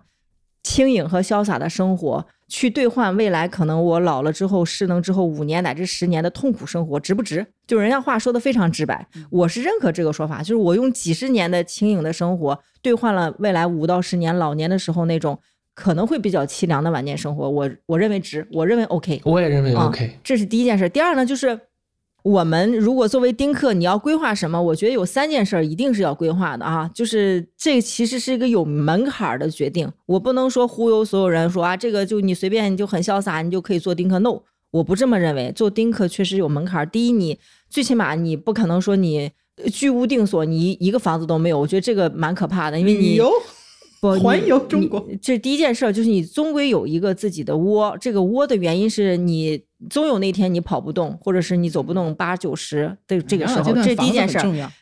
[0.63, 2.25] 轻盈和潇洒的生活。
[2.53, 7.47] 去兑换未来可能我老了之后失能之后五年乃至十年的痛苦生活值不值？
[7.65, 10.39] 就人家话说的非常直白，我是认可这个说法。
[10.39, 15.39] 就是我用几十年的轻盈的生活兑换了未来五到十年老年的时候那种
[15.73, 19.21] 可能会比较凄凉的晚年生活，我我认为值，我认为 OK。
[19.23, 20.19] 我也认为 OK。
[20.21, 20.89] 这是第一件事。
[20.89, 21.57] 第二呢，就是。
[22.23, 24.61] 我们如果作为丁克，你要规划什么？
[24.61, 29.91] 我觉得有三件事儿一定是要规划的啊，就是这其实是一个有门槛的决定。
[30.05, 34.19] 我不能说忽悠所有人说啊，这个就你随便你就很潇洒，你就可以做丁克。
[34.19, 35.51] No，我不这么认为。
[35.55, 36.87] 做丁克确实有门槛。
[36.87, 39.31] 第一，你最起码你不可能说你
[39.73, 41.59] 居无定所，你一个房子都没有。
[41.59, 43.19] 我觉得这个蛮可怕的，因为你
[43.99, 47.97] 不环游中国，这第一件事就是你终归有一个自己的窝。
[47.99, 49.63] 这个窝的原因是你。
[49.89, 54.37] 总有那天你跑不动，或者是你走不动八九十的这个时候，这第一件事。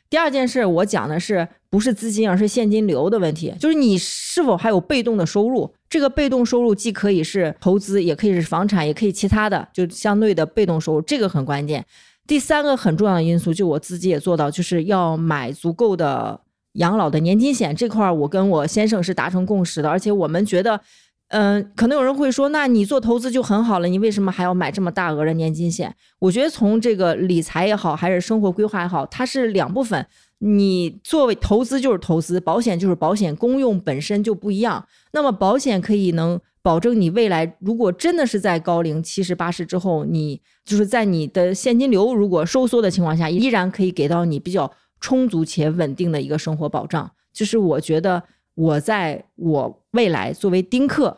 [0.09, 5.71] 第二件事，我讲的是不是资金，而是现金流的问题，就是你是否还有被动的收入。
[5.89, 11.85] 这个被动收入既可以是投资，也可以是房产，也可以其他的，就相对的被动收入，这个很关键。
[12.27, 16.41] 第三个很重要的因素，就我自己也做到，就是要买足够的
[16.73, 17.75] 养老的年金险。
[17.75, 20.81] 这块我跟我先生是达成共识的，而且我们觉得。
[21.29, 25.95] 嗯，可能有人会说，那你做投资就很好了，你为什么还要买这么大额的年金险？
[26.17, 30.03] 我觉得从这个理财也好，还是生活规划也好，它是两部分。
[30.39, 34.83] 你作为投资就是投资，保险就是保险，功用本身就不一样。
[35.11, 47.11] 那么保险可以能保证你未来，如果真的是在高龄七十八十之后，你就是在你的现金流如果收缩的情况下，依然可以给到你比较充足且稳定的一个生活保障。
[47.31, 48.23] 就是我觉得。
[48.59, 51.15] 我在我未来作为丁克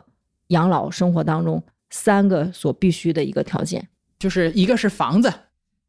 [0.49, 3.87] 养老生活当中，三个所必须的一个条件，
[4.19, 5.33] 就是一个是房子，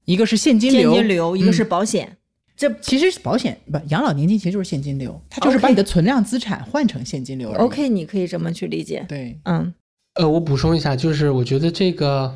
[0.07, 2.17] 一个是现金流，现金流，一个是保险。
[2.57, 7.53] 这其实保险不养老年金其实就是现金流，它就是把你的存量资产换成现金流。
[7.53, 9.05] OK，你可以这么去理解。
[9.07, 9.75] 对，嗯，
[10.15, 12.35] 呃，我补充一下，就是我觉得这个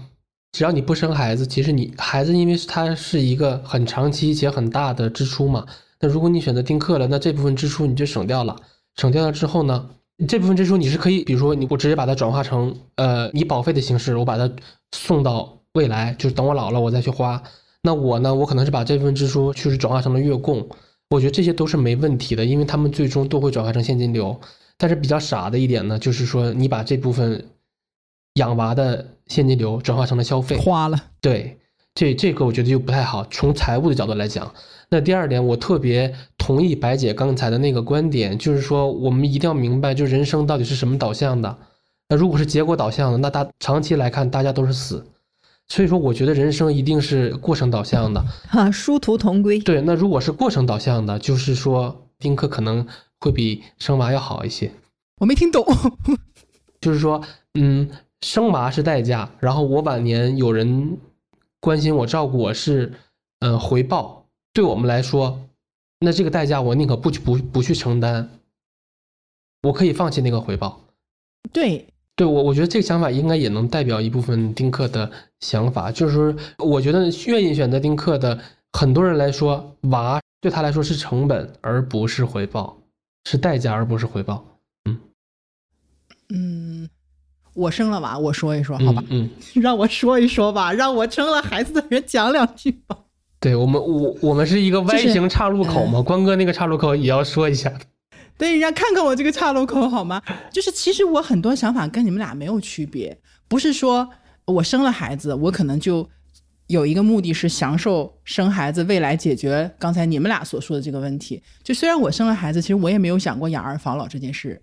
[0.52, 5.64] 只要你不生孩子，其实你孩子因为它是一个很长期且很大的支出嘛，
[6.00, 8.54] 那如果你选择丁克了，那这部分支出你就省掉了。
[8.96, 9.90] 省掉了之后呢，
[10.26, 14.50] 这部分支出你是可以，比如说你我直接把它转化成呃以保费的形式，我把它
[14.92, 17.42] 送到未来，就是等我老了我再去花。
[17.82, 20.66] 那我呢，我可能是把这部分支出就是转化成了月供，
[21.10, 24.40] 我觉得这些都是没问题的，因为他们最终都会转化成现金流。
[24.78, 27.44] 但是比较傻的一点呢，就是说你把这部分
[28.34, 30.98] 养娃的现金流转化成了消费，花了。
[31.20, 31.58] 对，
[31.96, 34.52] 这这个我觉得就不太好，从财务的角度来讲。
[34.90, 41.56] 那第二点，我特别同意白姐刚才的那个观点，就是说我们一定要明白，就人生到底是什么导向的。
[42.10, 45.04] 那如果是结果导向的，那大长期来看，大家都是死。
[45.68, 48.24] 所以说，我觉得人生一定是过程导向的。
[48.46, 49.58] 哈，殊途同归。
[49.58, 52.86] 对，那如果是过程导向的，就是说丁克可能
[53.18, 54.70] 会比生娃要好一些。
[55.18, 55.64] 我没听懂。
[56.80, 57.20] 就是说，
[57.54, 57.88] 嗯，
[58.20, 60.96] 生娃是代价，然后我晚年有人
[61.60, 62.92] 关心我、照顾我是，
[63.40, 64.26] 嗯，回报。
[64.52, 65.40] 对我们来说，
[66.00, 68.28] 那这个代价我宁可不去不不去承担，
[69.62, 70.80] 我可以放弃那个回报。
[71.52, 78.38] 对，对我我觉得这个想法应该也能代表一部分丁克的想法，就是说，我觉得愿意选择丁克的
[78.72, 82.76] 很多人来说，娃对他来说是成本而不是回报，
[83.24, 84.44] 是代价而不是回报。
[84.84, 85.00] 嗯
[86.30, 86.88] 嗯，
[87.56, 92.96] 我生了娃，我说一说好吧，嗯， 让我说一说吧，让我生了孩子的人讲两句吧。
[93.40, 97.72] 对我们，我我们是一个 Y 型岔路口嘛，关哥那个岔路口也要说一下。
[98.38, 100.22] 对，人家看看我这个岔路口好吗？
[100.52, 104.08] 就是其实我很多想法跟你们俩没有区别，不是说
[104.44, 106.06] 我生了孩子，我可能就
[106.66, 111.42] 有一个目的是享受生孩子，未来解决刚才你们俩所说的这个问题。
[111.62, 114.60] 就虽然我生了孩子，其实我也没有想过养儿防老这件事。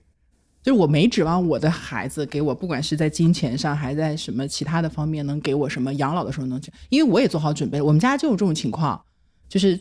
[0.63, 7.82] 就是我没指望我的孩子给我，不管是在金钱上，还在什么其他的方面，能给我什么养老的时候能，因为我也做好准备。
[7.82, 9.04] 我们家就有这种情况，
[9.49, 9.78] 就是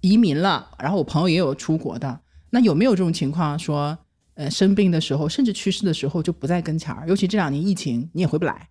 [0.00, 2.20] 移民了，然后我朋友也有出国的。
[2.50, 3.98] 那有没有这种情况，说
[4.34, 7.04] 呃生病的时候，甚至去世的时候就不在跟前儿？
[7.08, 8.68] 尤其这两年疫情，你也回不来。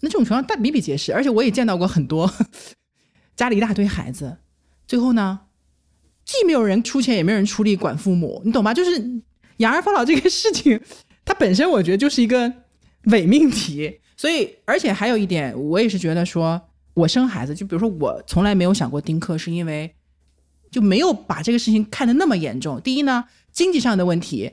[0.00, 2.28] 那这种情况大比比皆是，而且我也见到过很多
[3.36, 4.38] 家里一大堆孩子，
[4.88, 5.38] 最后呢，
[6.24, 8.74] 既没有人出钱，也没有人出力管父母，你懂吧？
[8.74, 9.22] 就是。
[9.58, 10.80] 养儿防老这个事情，
[11.24, 12.52] 它本身我觉得就是一个
[13.04, 14.00] 伪命题。
[14.16, 16.60] 所以，而且还有一点，我也是觉得说，
[16.94, 19.92] 我生孩子，就比如说我从来没有想过丁克，是因为
[20.70, 22.80] 就没有把这个事情看得那么严重。
[22.80, 24.52] 第一呢，经济上的问题，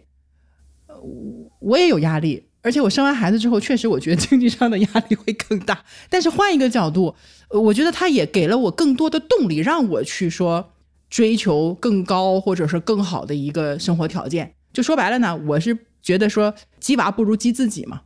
[1.60, 5.86] 我也有压力，而且我生完孩子之后，确实我觉得经济上的压力会更大。
[6.10, 7.16] 但是换一个角度，
[7.50, 10.74] 我觉得他也给了我更多的动力，让我去说
[11.08, 14.56] 追求更高或者是更好的一个生活条件。
[14.74, 18.02] 就说白了呢，我是觉得说鸡娃不如鸡自己嘛，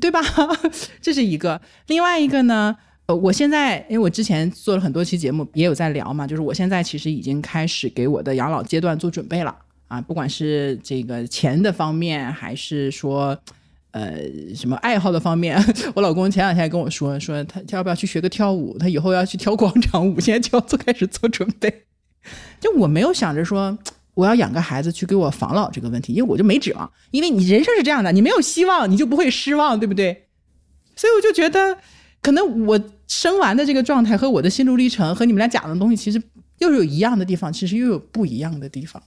[0.00, 0.20] 对吧？
[1.00, 1.60] 这是一个。
[1.86, 9.56] 另外一个呢，呃，我现在因为我之前做了很多期节目，也有在聊嘛，就是我现在其实已经开始给我的养老阶段做准备了
[9.88, 13.38] 啊，不管是这个钱的方面，还是说
[13.92, 14.18] 呃
[14.54, 15.62] 什么爱好的方面。
[15.94, 21.84] 我老公前两天跟我说，说他要不要去学个跳舞，他以后要去跳广场舞，现在就要做开始做准备。
[22.60, 23.78] 就我没有想着说。
[24.18, 30.26] 我要养个孩子去给我防老这个问题，因为我就没指望，因为你人生是这样的，你没有希望，你就不会失望，对不对？
[30.96, 31.78] 所以我就觉得，
[32.20, 36.20] 可能我生完的这个状态和我的心路历程和你们俩讲的东西，其实
[36.58, 39.00] 又有一样的地方，其实又有不一样的地方。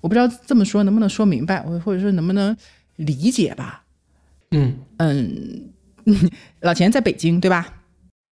[0.00, 2.56] 我不知道这么说能不能说明白，我或者说能不能
[2.94, 3.82] 理解吧？
[4.52, 5.72] 嗯嗯，
[6.62, 7.82] 老钱在北京对吧？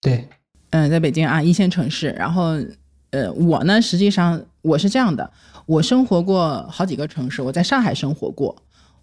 [0.02, 0.28] 对，
[0.72, 2.10] 嗯，在北京啊，一线城市。
[2.10, 2.58] 然后，
[3.12, 5.30] 呃，我呢，实际上我是这样的。
[5.66, 8.54] 我生活过好几个城市，我在上海生活过，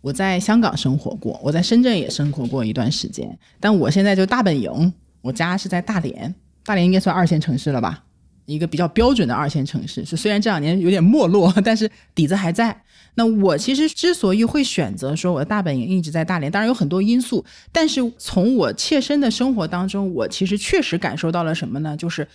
[0.01, 3.37] 我在香港生活过，我在深圳也生活过一段时间。
[3.59, 8.03] 但我现在就大本营，我家是在大连，大连应该算二线城市了吧？
[8.45, 10.05] 一个比较标准的二线城市。
[10.05, 12.83] 是虽然这两年有点没落，但是底子还在。
[13.15, 21.97] 那我其实之所以会选择说我的大本营一直在大连，当然有很多因素，但是从我切身的生活当中，我其实确实感受到了什么呢？
[21.97, 22.27] 就是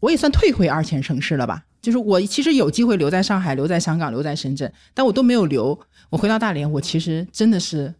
[0.00, 1.64] 我也算退回二线城市了吧。
[1.80, 5.78] 就是我其实有机会留在上海、留在香港、留在深圳，但我都没有留。
[6.10, 7.94] 我回到大连，我其实真的是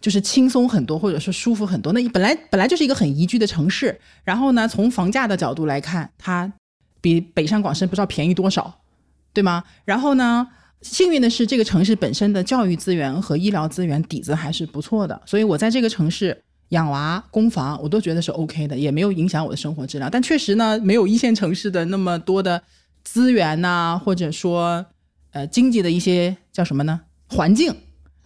[0.00, 1.92] 就是轻松很多，或者说舒服很多。
[1.92, 6.52] 那本来本来就是一个很宜居的城市，然后呢，从房价的角度来看，它
[7.00, 8.82] 比北上广深不知道便宜多少，
[9.32, 9.64] 对吗？
[9.84, 10.46] 然后呢，
[10.82, 20.10] 幸运的是这个城市本身的教育资源和医疗资源底子还是不错的，所以我在这个城市养娃、供房，我都觉得是 OK 的，也没有影响我的生活质量。
[20.10, 22.62] 但确实呢，没有一线城市的那么多的。
[23.04, 24.84] 资源呐，或者说，
[25.30, 27.02] 呃，经济的一些叫什么呢？
[27.28, 27.72] 环境，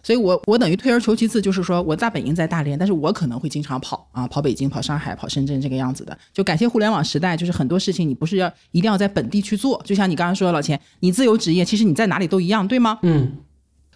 [0.01, 6.17] 所以我我等于退而求其次，就是说我大本营在大连，但是我可能会经常跑啊，跑北京、跑上海、跑深圳这个样子的。
[6.33, 12.99] 就感谢互联网时代，就是很多事情你不是要一定要在本地去做，就像你刚刚说的老钱，你自由职业，其实你在哪里都一样，对吗？
[13.03, 13.37] 嗯，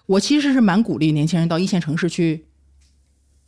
[0.06, 2.46] 我其实是蛮鼓励年轻人到一线城市去。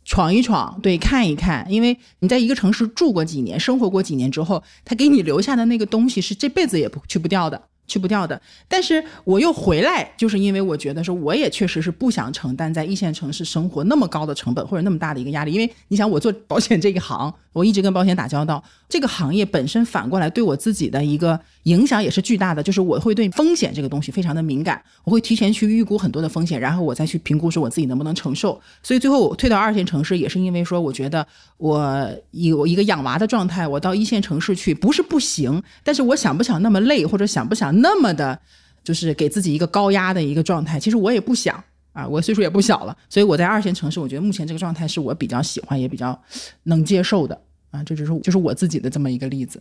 [0.06, 7.60] 闯一闯，对，看一看，因为你在一个城市住过几年，生活过几年之后，他给你留下的那个东西是这辈子也不去不掉的。
[7.88, 15.52] 去不掉的，但是我又回来，就是因为我觉得说，我也确实是不想承担在一线城市生活那么高的成本或者那么大的一个压力。
[15.52, 28.60] 因为你想，我做保险这一行，我一直跟保险打交道，这个行业本身反过来对我自己的一个影响也是巨大的，就是我会对风险这个东西非常的敏感，我会提前去预估很多的风险，然后我再去评估说我自己能不能承受。
[28.82, 37.80] 所以最后我退到二线城市，也是因为说，我觉得我有一个养娃的状态，我到一线城市去不是不行，但是我想不想那么累，或者想不想。
[37.80, 38.38] 那么的，
[38.84, 40.78] 就是给自己一个高压的一个状态。
[40.78, 46.16] 其实我也不想啊，我岁数也不小了，所以我在二线城市，我觉得目前这个状态是我比较喜欢也比较
[46.64, 47.38] 能接受的
[47.76, 47.84] 啊。
[47.84, 49.60] 这只是就是我自己的这么一个例子。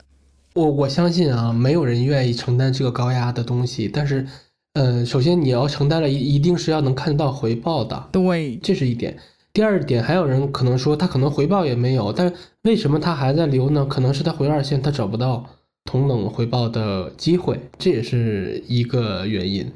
[0.54, 3.90] 我我相信啊，没有人愿意承担这个高压的东西。
[3.90, 4.26] 但是，
[4.74, 8.08] 呃，首先你要承担了，一一定是要能看得到回报的。
[8.12, 9.18] 对，这是一点。
[9.52, 13.86] 第二点，还有人可能说他可能回报也没有，但为什么他还在留呢？
[13.86, 15.46] 可能是他回二线他找不到。
[15.88, 19.72] 同等回报的机会，这也是一个原因。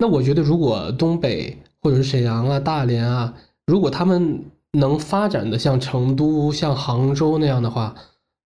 [0.00, 3.32] 那我觉得，如果东北或者是沈阳啊、大连啊，
[3.64, 7.94] 如果他们能发展的像成都、像杭州那样的话，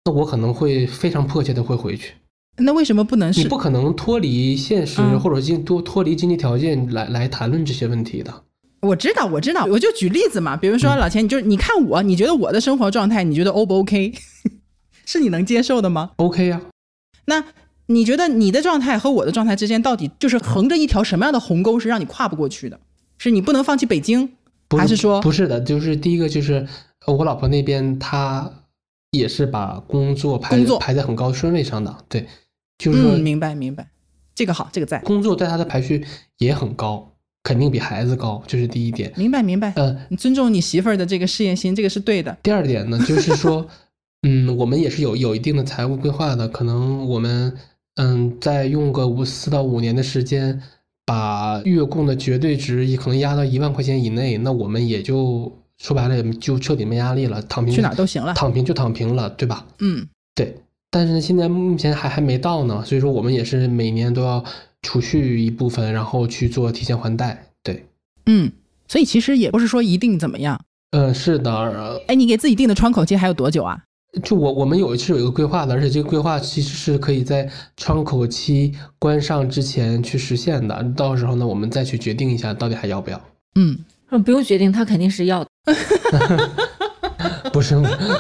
[0.05, 2.15] 那我可能会非常迫切的会回去。
[2.59, 3.33] 那为什么不能？
[3.33, 8.45] 你不可能脱离现实，或者经多脱离经济条件来来谈论这些问题的。
[8.83, 14.13] 我知道，我知道，我就举例子嘛，比如说老钱，你就是你看我，你觉得我的生活状态，你觉得 O 不 OK？
[15.07, 16.61] 是你能接受的吗？OK 呀。
[17.25, 17.45] 那
[17.87, 22.81] 你觉得你的状态和我的状态之间，到底就是横着一条什么样的鸿沟是让你跨不过去的？
[23.19, 24.42] 是你不能放弃北京，不
[24.79, 25.61] 还是说不是的？
[25.61, 26.67] 就是第一个就是
[27.07, 28.51] 呃我老婆那边她
[29.11, 32.27] 也是把工作排排在很高顺位上的，对，
[32.79, 33.91] 就是明白明白，
[34.35, 36.05] 这个好，这个在，工作在她的排序
[36.39, 37.13] 也很高，
[37.43, 39.13] 肯定比孩子高，这是第一点。
[39.17, 39.73] 明白明白。
[39.77, 42.37] 呃，你尊重你媳妇儿的这个事业心，这个是对的。
[42.43, 43.69] 第二点呢，就是说，
[44.27, 47.55] 嗯，我们也是有有一定的财务规划的，可能我们
[47.97, 50.63] 嗯再用个五四到五年的时间，
[51.13, 59.67] 把月供的绝对值也可能压到一万块钱以内，那我们也就说白了也就彻底没压力了，躺平去哪儿都行了躺平就躺平了，对吧？
[59.81, 60.57] 嗯，对。
[60.91, 64.43] 但是呢，现在目前还还没到呢，所以说我们也是每年都要
[64.81, 67.45] 储蓄一部分，然后去做提前还贷。
[67.63, 67.85] 对，
[68.25, 68.51] 嗯，
[68.89, 70.59] 所以其实也不是说一定怎么样。
[70.93, 73.85] 嗯，是的，呃哎，你给自己定的窗口期还有多久啊？
[74.23, 80.83] 就我我们有是有一个规划的，而且这个规划其实是可以在窗口期关上之前去实现的。
[80.97, 83.21] 到时候呢，我们再去决定一下到底还要不要。
[83.55, 83.79] 嗯，
[84.25, 85.49] 不用决定，他肯定是要的。
[87.53, 87.75] 不是，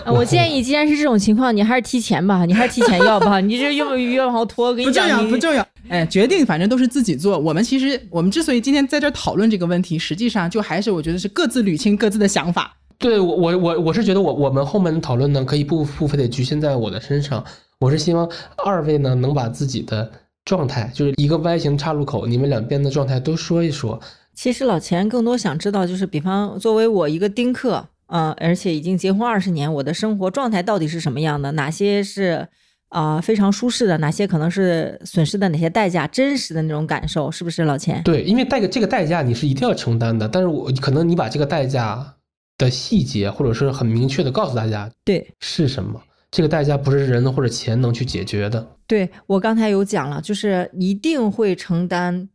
[0.04, 5.66] 啊我建议，既然是这种情况，你还是提前吧，你还是提前要吧，你这越越往后拖，给你，不重要，不重要。
[5.88, 7.38] 哎，决定反正都是自己做。
[7.38, 12.76] 我们其实，我们之所以今天在这儿讨论这个问题，实际上就还是我觉得是各自捋清各自的想法。
[13.02, 17.44] 对我我我我是觉得我我们后面的讨论呢，可以不不非得局限在我的身上。
[17.80, 18.30] 我是希望
[18.64, 20.08] 二位呢能把自己的
[20.44, 24.00] 状态，就是一个 Y 型岔路口，你们两边的状态都说一说。
[24.34, 31.50] 其实老钱更多想知道，就是比方作为我一个丁克，嗯、而且已经结婚二十年，我的生活状态到底是什么样的？
[31.52, 32.46] 哪些是
[32.90, 33.98] 啊、非常舒适的？
[33.98, 36.06] 哪些可能是损失的哪些代价？
[36.06, 38.02] 真实的那种感受，是不是老钱？
[38.04, 42.14] 对，因为代个这个代价你是一定要承担的，但是我可能你把这个代价
[42.62, 46.00] 的细节，或者是很明确的告诉大家对是什么，
[46.30, 48.66] 这个代价不是人或者钱能去解决的。
[48.86, 52.28] 对，我刚才有讲了，就是一定会承担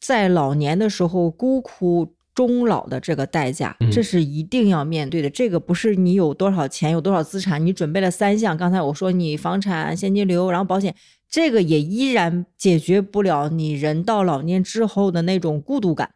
[0.00, 5.30] 在老年的时候孤苦终老的这个代价，嗯这是一定要面对的。
[5.30, 8.56] 这个不是你有多少钱、有多少资产，你准备了三项。
[8.56, 10.94] 刚才我说你房产、现金流，然后保险，
[11.28, 16.10] 这个也依然解决不了你人到老年之后的那种孤独感，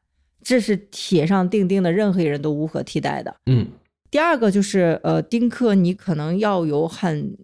[0.47, 3.35] 这是铁上钉钉的，任何人都无可替代的。
[3.47, 3.67] 嗯
[4.09, 7.37] 第二个就是呃，丁克你可能要有很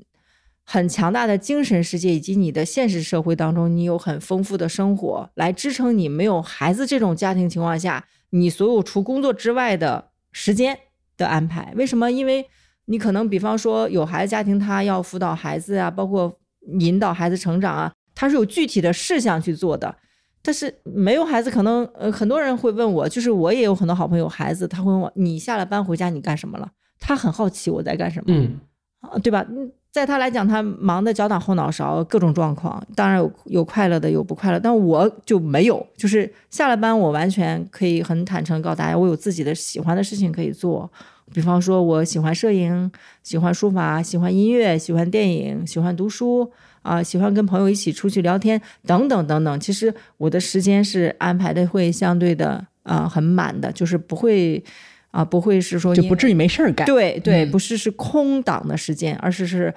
[0.64, 10.78] 很强大的精神世界，以及你的现实社会当中，你有很丰富的生活来支撑你没有孩子这种家庭情况下，你所有除工作之外的时间
[11.16, 11.72] 的安排。
[11.76, 12.12] 为什么？
[12.12, 12.46] 因为
[12.84, 16.38] 你可能比方说有孩子家庭，他要辅导孩子啊，包括
[16.78, 19.96] 引导孩子成长啊，他是有具体的事项去做的。
[20.42, 26.68] 但是没有孩子，可能呃很多人会问我，就是我也有很多好朋友孩子，他会问我你下了班回家你干什么了？
[26.98, 28.24] 他很好奇我在干什么。
[28.28, 28.58] 嗯
[29.00, 29.44] 啊，对吧？
[29.50, 40.88] 嗯，在他来讲，他忙得脚打后脑勺，各种状况，当然有有快乐的，有不快乐，但我就没有，就是下了班，我完全可以很坦诚告诉大家，我有自己的喜欢的事情可以做，
[41.32, 42.90] 比方说我喜欢摄影，
[43.24, 46.48] 喜欢书法，喜欢音乐，喜欢电影，喜欢读书
[46.82, 49.60] 啊、喜欢跟朋友一起出去聊天，等等等等。
[49.60, 54.62] 其实我的时间是安排的会相对的啊、很满的，就是不会
[55.10, 56.86] 啊、不会是说就不至于没事儿干。
[56.86, 59.72] 对对，嗯不是是空档的时间，而是是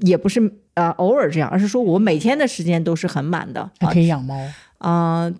[0.00, 0.40] 也不是
[0.74, 4.36] 啊偶尔这样，而是说我每天的时间都是很满的还啊可以养猫。
[4.36, 4.54] 啊、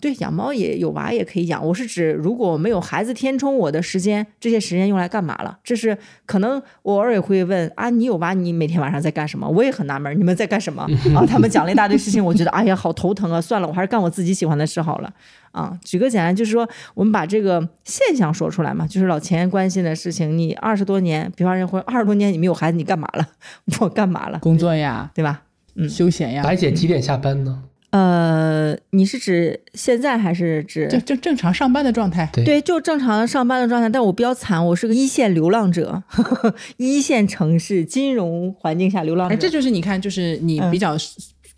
[0.01, 1.63] 对，养猫也有娃也可以养。
[1.63, 5.59] 我是指，如果没有孩子填充我的时间，这些时间用来干嘛了？
[5.63, 9.47] 这是可能我偶尔也会问啊，你有娃，你每天晚上在干什么？
[9.47, 10.81] 我也很纳闷，你们在干什么
[11.15, 11.25] 啊？
[11.27, 13.39] 他们讲了一大堆事情，我觉得哎呀，好头疼啊！
[13.39, 15.13] 算了，我还是干我自己喜欢的事好了。
[15.51, 20.37] 啊，举个简单，就是说，我们把这个现象说出来嘛，就是老钱关心的事情。
[20.37, 23.27] 你二十多年，比方说或二十多年你没有孩子，你干嘛了？
[23.79, 24.39] 我干嘛了？
[24.39, 25.43] 工作呀，对吧？
[25.75, 27.63] 嗯休闲呀，白姐几点下班呢？
[27.95, 32.29] 呃，你是指现在还是指就就正常上班的状态。
[32.33, 39.33] 对对，就正常上班的状态，但我比较惨，我是个一线流浪者，呵 呵一线城市金融环境下流浪者。
[39.33, 40.97] 哎，这就是你看，就是你嗯比较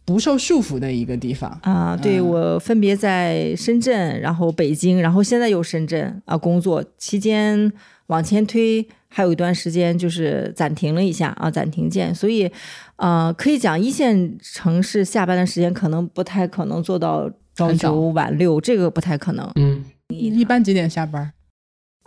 [0.05, 1.49] 不受束缚的一个地方。
[1.63, 7.71] 啊，对、嗯我分别在深圳，然后北京，然后现在又深圳啊工作期间
[8.07, 12.51] 往前推，还有一段时间就是暂停了一下啊，暂停键，所以
[12.97, 19.49] 呃，可以讲一线城市下班的时间可能不太可能做到朝九晚六，这个不太可能。
[19.55, 21.31] 嗯，一般几点下班？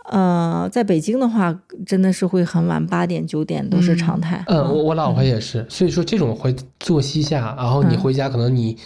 [0.09, 4.43] 呃，在北京的话，真的是会很晚，八点九点都是嗯常态。
[4.47, 8.77] 嗯，啊我我老婆也是，所以说这种回作息下，然后你嗯回家可能你，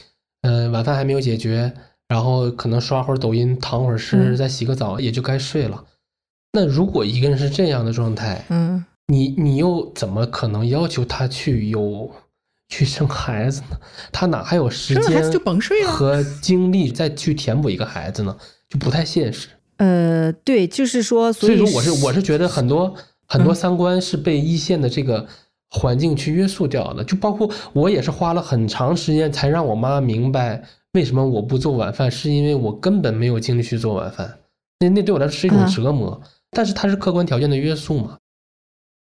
[0.41, 1.73] 嗯、晚饭还没有解决，
[2.09, 5.83] 然后可能刷会儿抖音，躺会儿尸，嗯再洗个澡，也就该睡了。
[6.55, 12.09] 那如果一个人是这样的状态，嗯，你你又怎么可能要求他去有
[12.69, 13.77] 去生孩子呢？
[14.13, 15.31] 他哪还有时间
[15.85, 18.35] 和精力再去填补一个孩子呢？
[18.69, 19.49] 就不太现实。
[19.77, 22.95] 呃，对，就是说，所以说我是我是觉得很多
[23.27, 25.27] 很多三观是被一线的这个
[25.69, 34.37] 环境去约束掉的，就包括我也是花了很长时间才让我妈明白为什么我不做晚饭，是因为我根本没有精力去做晚饭，
[34.79, 36.21] 那那对我来说是一种折磨，
[36.55, 38.17] 但是它是客观条件的约束嘛。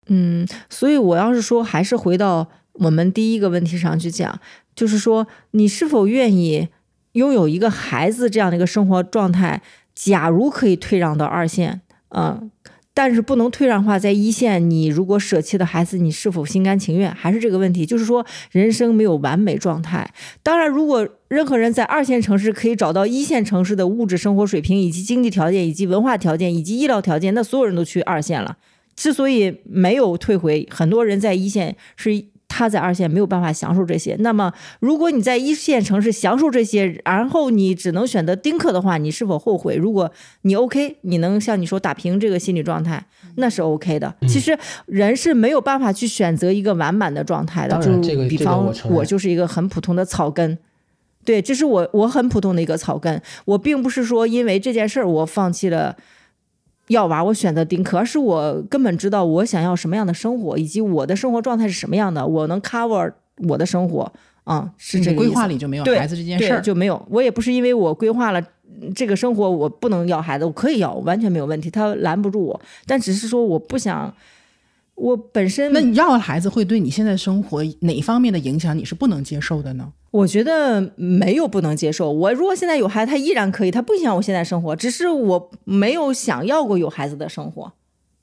[0.09, 4.41] 嗯，所以我要是说，还是回到我们第一个问题上去讲，
[4.75, 6.69] 就是说你是否愿意
[7.13, 9.63] 拥有一个孩子这样的一个生活状态？
[9.95, 12.51] 假如可以退让到二线，嗯，
[12.99, 17.09] 但是不能退让化，在一线，你如果舍弃的孩子，你是否心甘情愿？
[17.15, 20.13] 还是这个问题，就是说人生没有完美状态。
[20.43, 28.57] 当然，如果任何人在二线城市可以找到一线城市的物质生活水平，以及经济条件，以及文化条件，以及医疗条件，那所有人都去二线了。
[28.97, 32.25] 之所以没有退回，很多人在一线是。
[32.49, 39.77] 他在二线没有办法享受这些，那么如果你在一线城市享受这些，然后你只能选择丁克的话，你是否后悔？
[39.77, 40.11] 如果
[40.43, 43.05] 你 OK，你能像你说打平这个心理状态，
[43.37, 44.13] 那是 OK 的。
[44.27, 47.79] 其实人是没有办法去选择一个完满的状态的。
[47.79, 47.93] 就
[48.27, 50.59] 比方我就是一个很普通的草根，
[51.25, 53.23] 对，这是我我很普通的一个草根。
[53.45, 55.97] 我并不是说因为这件事儿我放弃了。
[56.89, 63.13] 要娃，我选择丁克，而是我根本知道我想要什么样的生活，以及我的生活状态是什么样的，我能 cover
[63.47, 64.13] 我的生活
[64.45, 67.01] 啊，是这个规划里就没有孩子这件事儿就没有。
[67.11, 68.43] 我也不是因为我规划了
[68.95, 72.61] 这个生活，我不能要孩子，我可以要，完全没有问题，他拦不住我。
[72.87, 74.13] 但只是说我不想，
[74.99, 79.93] 我本身那你要孩子会对你现在生活哪方面的影响你是不能接受的呢？
[80.11, 82.11] 我觉得没有不能接受。
[82.11, 87.73] 我如果现在有孩子，他依然可以，他不影响我现在生活，只是我没有想要过有孩子的生活，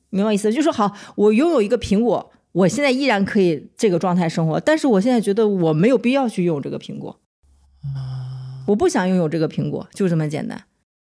[0.10, 0.52] 明白意思？
[0.52, 7.20] 就说好，我拥有一个苹果，我现在依然可以这个状态生活，但是我现在觉得我没有必要去拥有这个苹果，
[7.96, 10.64] 啊，我不想拥有这个苹果，就这么简单。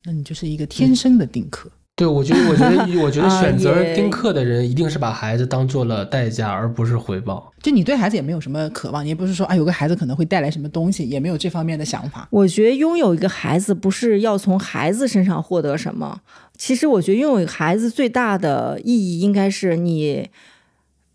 [0.05, 1.69] 那你就是一个天生的丁克。
[1.99, 7.51] 对，我觉得，我觉得， 我觉得选择丁克的人一定是把孩子当做了代价，而不是回报。
[7.61, 12.25] 就你对孩子也没有什么渴望，你也不是说啊，有个孩子可能会带来什么东西，也没有这方面的想法。
[12.31, 16.21] 我觉得拥有一个孩子不是要从孩子身上获得什么，
[16.57, 20.29] 其实我觉得拥有一个孩子最大的意义应该是你。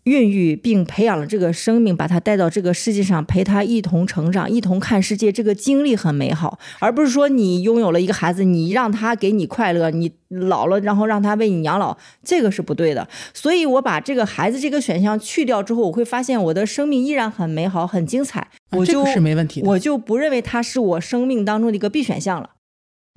[0.05, 13.07] 孕育并培养了这个生命，把他带到这个世界上，陪他一同成长，一同看世界，这个经历很美好，而不是说你拥有了一个孩子，你让他给你快乐，你老了然后让他为你养老，这个是不对的。
[13.33, 18.47] 所以我把这个孩子这个选项去掉之后，我会发现我的生命依然很美好，很精彩。
[18.71, 22.51] 我就是没问题，我就不认为他是我生命当中的一个必选项了。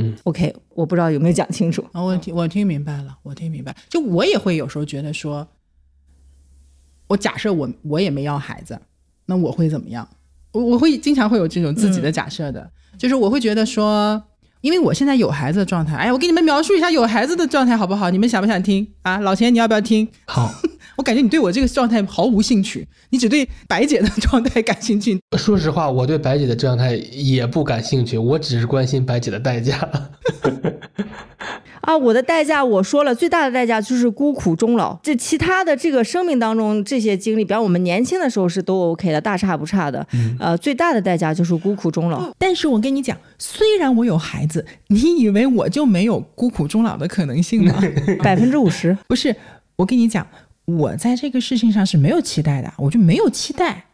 [0.03, 1.85] 嗯，OK，我不知道有没有讲清楚。
[1.93, 3.77] 我听我听明白了，我听明白。
[3.91, 5.47] 就我也会有时候觉得说。
[7.09, 8.79] 我假设我我也没要孩子，
[9.27, 10.09] 那我会怎么样？
[10.53, 14.23] 我我会经常会有这种自己的假设的，就是我会觉得说，
[14.63, 18.11] 因为我现在有孩子的状态，哎，我给你们描述一下有孩子的状态好不好？
[18.11, 19.19] 你们想不想听啊？
[19.19, 20.09] 老钱，你要不要听？
[20.27, 20.51] 好，
[20.97, 25.21] 我感觉你对我这个状态毫无兴趣，你只对白姐的 状态感兴趣。
[25.37, 29.89] 说实话，我对白姐的状态也不感兴趣，我只是关心白姐的代价。
[31.81, 34.99] 啊，我的代价我说了，最大的代价就是孤苦终老。
[35.03, 40.07] 这其他的这个生命当中这些经历，比方我们年轻的时候是都 OK 的，大差不差的。
[40.39, 42.33] 呃，最大的代价就是孤苦终老。
[42.39, 47.75] 但是我跟你讲，虽然我有孩子，你以为我就没有孤苦终老的可能性吗？
[48.23, 49.35] 百分之五十 不是。
[49.77, 50.27] 我跟你讲，
[50.65, 53.85] 我在这个事情上是没有期待的，我就没有期待。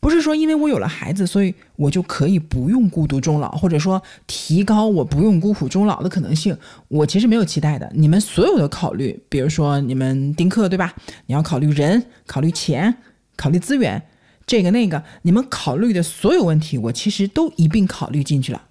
[0.00, 6.56] 不是说因为我有了孩子，所以我就可以不用孤独终老，或者说提高我不用孤苦终老的可能性。
[6.86, 7.90] 我其实没有期待的。
[7.94, 10.94] 你们所有的考虑，比如说你们丁克对吧？
[11.26, 12.94] 你要考虑人，考虑钱，
[13.36, 14.00] 考虑资源，
[14.46, 18.62] 这个那个，你们考虑的所有问题，我其实都一并考虑进去了。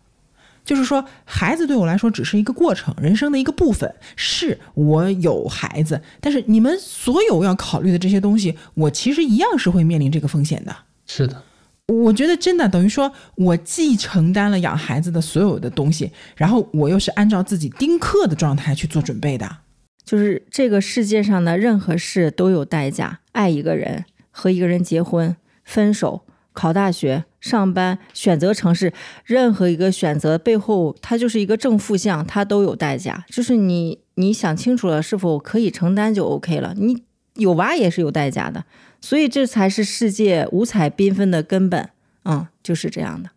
[0.64, 3.94] 就是说，孩子对我来说只是一个过程，人生的一个部分。
[4.16, 10.76] 是我有孩子，但是你们所有要考虑的这些东西，我其实一样是会面临这个风险的。
[11.08, 11.42] 是的，
[11.88, 19.58] 我觉得真的等于说，我既承担了养孩子的所有的东西，然后我又是按照自己丁克的状态去做准备的。
[20.04, 25.36] 就是这个世界上的任何事都有代价，爱一个人、和一个人结婚、
[25.66, 26.22] 分手、
[26.54, 28.94] 考大学、上班、选择城市，
[29.26, 33.26] 任何一个选择背后，它就是一个正负向，它都有代价。
[33.30, 36.74] 就是你你想清楚了，是否可以承担就 OK 了。
[36.78, 37.04] 你
[37.36, 38.64] 有娃也是有代价的。
[39.08, 41.90] 所以这才是世界五彩缤纷的根本，
[42.26, 43.30] 嗯，就是这样的。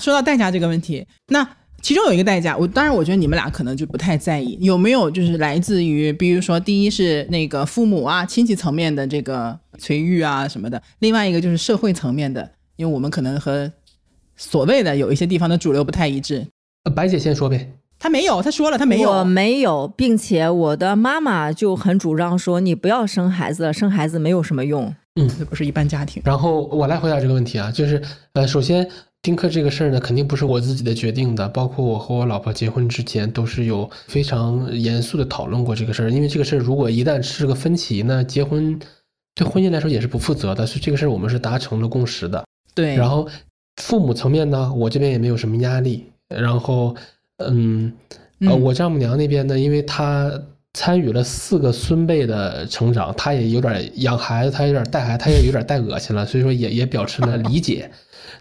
[0.00, 1.44] 说到代价这个问题，那
[1.82, 13.72] 其中有一个代价，我当然我觉得你们俩可能就不太在意，有没有就是来自于，比如说第一是那个父母啊、亲戚层面的这个垂育啊什么的，另外一个就是社会层面的，因为我们可能和
[14.36, 16.46] 所谓的有一些地方的主流不太一致。
[16.94, 17.72] 白姐先说呗。
[17.98, 24.94] 他没有，他说了他没有，我没有，并且我的妈妈就很主张说你不要生孩子了，生孩子没有什么用。
[25.16, 26.22] 嗯，这不是一般家庭。
[26.24, 28.00] 然后我来回答这个问题啊，就是
[28.34, 28.88] 呃，首先
[29.22, 38.78] 丁克这个事儿呢，肯定不是我自己的决定的，包括我和我老婆结婚之前都是有非常严肃的讨论过这个事儿，因为这个事儿如果一旦是个分歧，那结婚
[39.34, 42.44] 对婚姻来说也是不负责的，所以这个事儿我们是达成了共识的。
[42.74, 43.28] 对，然后
[43.76, 46.94] 父母层面呢，我这边也没有什么压力，然后。
[47.42, 47.90] 嗯，
[48.40, 50.30] 呃，我丈母娘那边呢，因为她
[50.74, 57.90] 参与了四个孙辈的成长，他也有点养孩子，他有点带孩子，他也有点带恶心了，所以说也也表示了理解。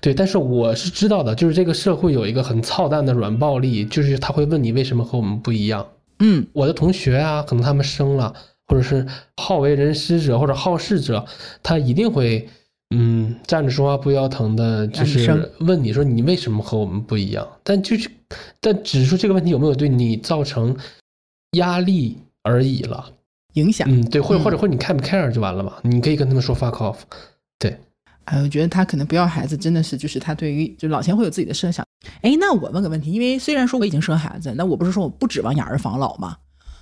[0.01, 5.86] 对，但是我是知道的，就是这个社会有一个很操蛋的软暴力，就是他会问你为什么和我们不一样。
[6.19, 8.34] 嗯，我的同学啊，可能他们生了，
[8.67, 9.05] 或者是
[9.38, 11.25] 好为人师者或者好事者，
[11.63, 12.47] 他一定会。
[12.91, 17.47] 嗯，站着说话不腰疼的，就是问你说你为什么和我们不一样？
[17.63, 18.09] 但就是，
[18.59, 20.75] 但只是说这个问题有没有对你造成
[21.51, 23.13] 压力而已了，
[23.53, 23.87] 影响。
[23.89, 25.73] 嗯，对，或者或者或者你 care 不 care 就完了嘛？
[25.83, 26.97] 你可以跟他们说 fuck off。
[27.57, 27.79] 对，
[28.25, 31.85] 哎，我觉得他可能不要孩子，真的是就是他对于就老钱会有自己的设想。
[32.21, 36.37] 哎，那我问个问题，因为虽然说我已经生孩子，那我不是说我不指望养儿防老嘛，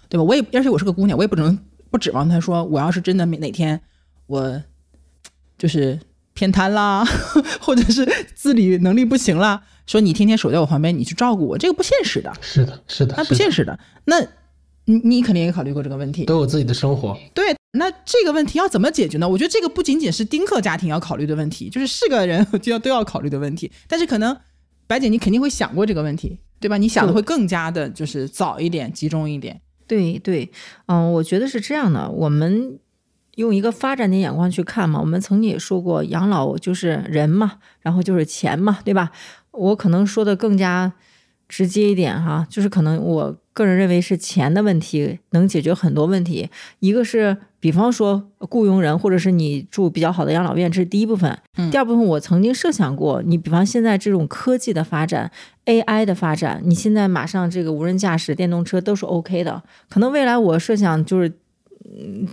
[0.09, 0.23] 对吧？
[0.23, 1.57] 我也而且我是个姑娘，我也不能
[1.89, 3.79] 不指望他说我要是真的哪天
[4.27, 4.61] 我。
[5.57, 5.99] 就是
[6.35, 7.03] 偏瘫啦，
[7.59, 12.31] 或者是自理能力不行啦，说你天天守在我旁边，你去照顾我，这个不现实的。
[12.41, 13.79] 是的，是的，那不现实的。
[14.05, 14.23] 那
[14.87, 17.15] 你你肯定也考虑过这个问题，都有自己的生活。
[17.33, 19.29] 对，那这个问题要怎么解决呢？
[19.29, 23.71] 我觉得这个不仅仅是丁克家庭要考虑的问题，就是是个人就要都要考虑的问题。
[23.87, 24.35] 但是可能
[24.87, 26.77] 白姐你肯定会想过这个问题，对吧？
[26.77, 29.61] 你想的会更加的就是早一点，集中一点。
[29.85, 30.49] 对对，
[30.87, 32.79] 嗯，我觉得是这样的，我们。
[33.37, 39.11] 用一个发展的眼光去看嘛，我们曾经也说过，养老就是人嘛，然后就是钱嘛，对吧？
[39.51, 40.91] 我可能说的更加
[41.47, 46.49] 直接一点哈，就是可能我个人认为是钱的问题能解决很多问题。
[46.79, 51.37] 一个是，比方说雇佣人，或者是你住比较好的养老院，这是第一部分。
[51.71, 55.31] 第二部分，我曾经设想过，你比方现在这种科技的发展
[55.65, 61.31] ，AI 的发展，你现在马上这个无人驾驶电动车都是 OK 的，可能未来我设想就是。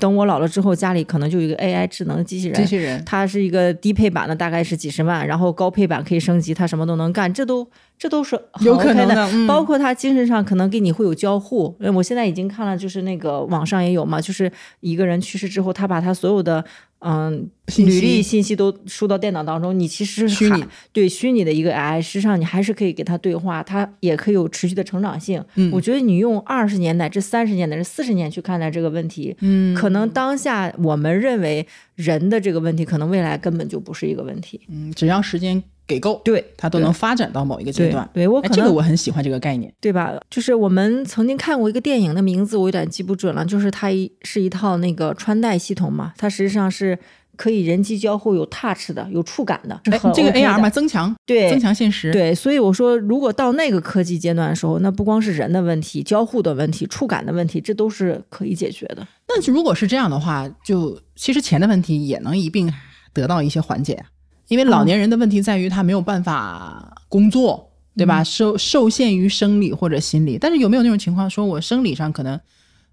[0.01, 2.57] 等我老了之后，家里可能就有一个 AI 智能机器人。
[2.57, 7.67] 机器人，它是一个低配版的，大概是几十万，然后高配版可以升级，它什么都能干，这都
[7.99, 9.47] 这都是有可能的。
[9.47, 11.77] 包括它精神上可能跟你会有交互。
[11.95, 14.51] 我现在已经看了，就是那个网上也有嘛，就是
[14.81, 16.65] 一个人去世之后，他把他所有的。
[17.07, 25.45] 嗯，履历信息都输到电脑当中，你其实虚拟对虚拟的一个 AI，实际上你还是可以给它对话，它也可以有持续的成长性。
[25.57, 34.61] 嗯，我觉得你用二十年乃至三十年乃至四十年去看待这个问题，嗯，可能当下我们认为人的这个问题，可能未来根本就不是一个问题。
[34.69, 35.63] 嗯，只要时间。
[35.87, 38.09] 给够，对它都能发展到某一个阶段。
[38.13, 40.15] 对我可能这个我很喜欢这个概念，对吧？
[40.31, 43.45] 就是我们曾经看过一个电影的名字，我有点记不准了。
[43.45, 46.99] 就是它一是一套那个穿戴系统嘛，它实际上是
[47.37, 49.79] 可以人机交互、有 touch 的、有触感的。
[49.85, 52.13] 哎，这个 AR 嘛，增强对增强现实。
[52.13, 59.07] 对，所以我说，如果到那个科技阶段的时候，那不光是人的问题、交互的问题、触感的问题，这都是可以解决的。
[59.29, 62.73] 那如果是这样的话，就其实钱的问题也能一并
[63.13, 64.03] 得到一些缓解。
[64.49, 68.23] 因为老年人的问题在于他没有办法工作，对吧？
[68.25, 70.37] 受受限于生理或者心理。
[70.39, 72.39] 但是有没有那种情况，说我生理上可能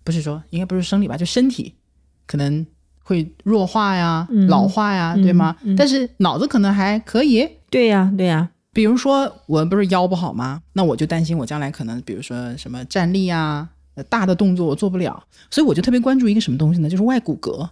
[0.03, 1.75] 不是说应该不是生理吧，就身体
[2.25, 2.65] 可能
[3.03, 5.55] 会弱化呀、老化呀，对吗？
[5.77, 7.47] 但是脑子可能还可以。
[7.69, 8.49] 对呀，对呀。
[8.73, 10.61] 比如说我不是腰不好吗？
[10.73, 13.67] 那我就担心我将来可能，比如说什么站立啊、
[14.07, 16.89] 大的动作我做不了，所以我就特别关注一个什么东西呢？
[16.89, 17.67] 就是外骨骼。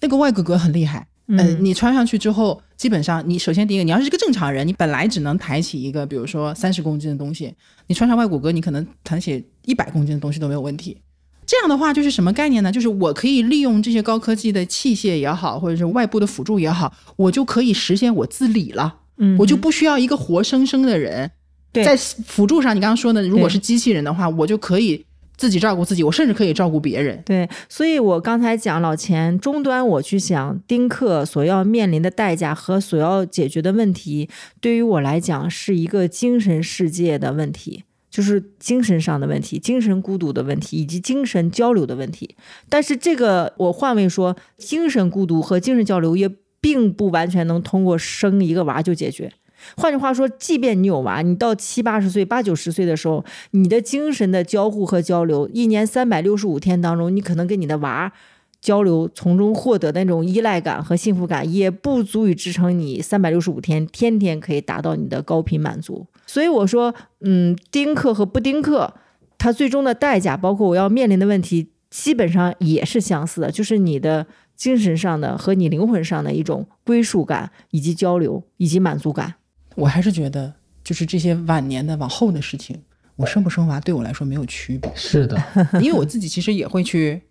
[0.00, 1.06] 那个外骨骼很厉害。
[1.38, 7.54] 嗯，你穿上去之后，基本上你首先第一个，你要是一个正常人，你本来只能抬起一个，比如说三十公斤的东西，
[7.86, 10.98] 你穿上外骨骼，你可能抬起一百公斤的东西都没有问题。
[11.46, 12.72] 这样的话就是什么概念呢？
[12.72, 18.96] 就是我可以利用这些高科技的器械也好，或者是外部的辅助也好，我就可以实现我自理了。
[19.18, 21.30] 嗯，我就不需要一个活生生的人
[21.72, 22.74] 在辅助上。
[22.74, 25.04] 你刚刚说的，如果是机器人的话，我就可以。
[25.40, 27.22] 自己照顾自己，我甚至可以照顾别人。
[27.24, 34.28] 对，所以我刚才讲老钱终端，我去想丁克所要面临的代价和所要解决的问题，
[34.60, 42.36] 对于我来讲是一个精神世界的问题，就是精神上的问题、精神孤独的问题以及精神交流的问题。
[42.68, 46.30] 但是这个我换位说，精神孤独和精神交流也
[46.60, 49.32] 并不完全能通过生一个娃就解决。
[49.76, 58.12] 换句话说，即便你有娃，你到七八十岁、八九十岁的时候，你的精神的交互和交流，一年三百六十五天当中，你可能跟你的娃
[58.60, 66.06] 交流，从中获得那种依赖感和幸福感，也不足以支撑你三百六十五天天天可以达到你的高频满足。
[66.26, 68.92] 所以我说，嗯，丁克和不丁克，
[69.38, 79.36] 它最终的代价，包括我要面临的问题，基本上也是相似的，就是你的精神上的和你灵魂上的一种归属感，以及交流，以及满足感。
[79.80, 80.52] 我还是觉得，
[80.84, 82.80] 就是这些晚年的往后的事情，
[83.16, 84.90] 我生不生娃对我来说没有区别。
[84.94, 85.42] 是的，
[85.80, 87.22] 因为我自己其实也会去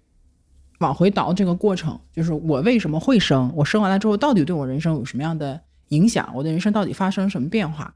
[0.79, 7.93] 往回倒这个过程，就是我为什么会生，我生完了之后到底对我人生有什么样的影响，我的人生到底发生什么变化？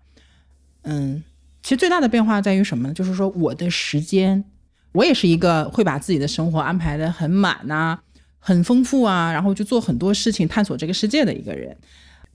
[0.84, 1.24] 嗯。
[1.64, 2.93] 其实最大的变化在于什么呢？
[2.93, 4.43] 就是说我的时间，
[4.91, 7.97] 我也是一个会把自己的生活安排的很满呐，
[8.38, 11.78] 很丰富啊，然后就做很多事情，探索这个世界的一个人。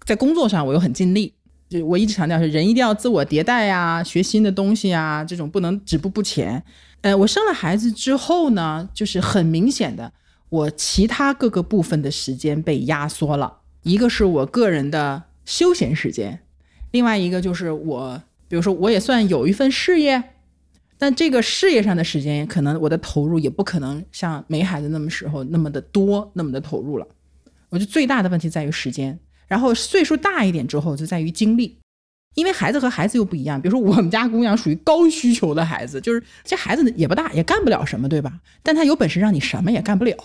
[0.07, 1.35] 在工作上我又很尽力，
[1.69, 6.63] 就我一直强调是人一定要自我迭代呀，学新的东西啊，这种不能止步不前。
[7.03, 10.13] 呃，我生了孩子之后呢，就是很明显的，
[10.49, 16.41] 我其他各个部分的时间被压缩了，一个是我个人的休闲时间，
[16.91, 18.23] 另外一个就是我。
[18.51, 20.25] 比如说，我也算有一份事业，
[20.97, 27.07] 但这个事业上的时间，可能我的投入也不可能像没孩子那么时候那么的多，那么的投入了。
[27.69, 31.77] 我觉得最大的问题在于时间，然后岁数大一点之后就在于精力，
[32.35, 33.61] 因为孩子和孩子又不一样。
[33.61, 38.41] 比如说，我们家姑娘属于高需求的孩子，就是这孩子也不大，也干不了什么，对吧？
[38.63, 40.17] 但他有本事让你什么也干不了，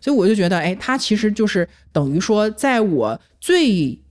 [0.00, 4.02] 所以我就觉得，哎，他其实就是等于说，在我最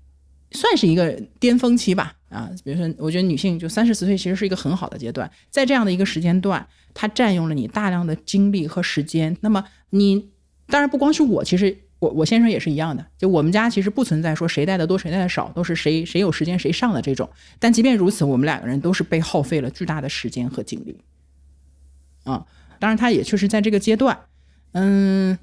[0.51, 2.13] 算是一个巅峰期吧。
[2.29, 6.63] 啊，比如说，我觉得女性就三十四岁其实是一个很好的阶段，在这样的一个时间段，
[6.93, 9.35] 它占用了你大量的精力和时间。
[9.41, 10.29] 那么你
[10.67, 17.29] 当然不光是我，其实我我先生也是一样的，就我们家其实不存在说谁带的多谁带的少，都是谁谁有时间谁上的这种。
[17.59, 20.99] 但即便如此，我们两个人都是被耗费了巨大的时间和精力。
[22.23, 22.45] 啊，
[22.79, 24.17] 当然他也确实在这个阶段，
[24.71, 25.37] 嗯，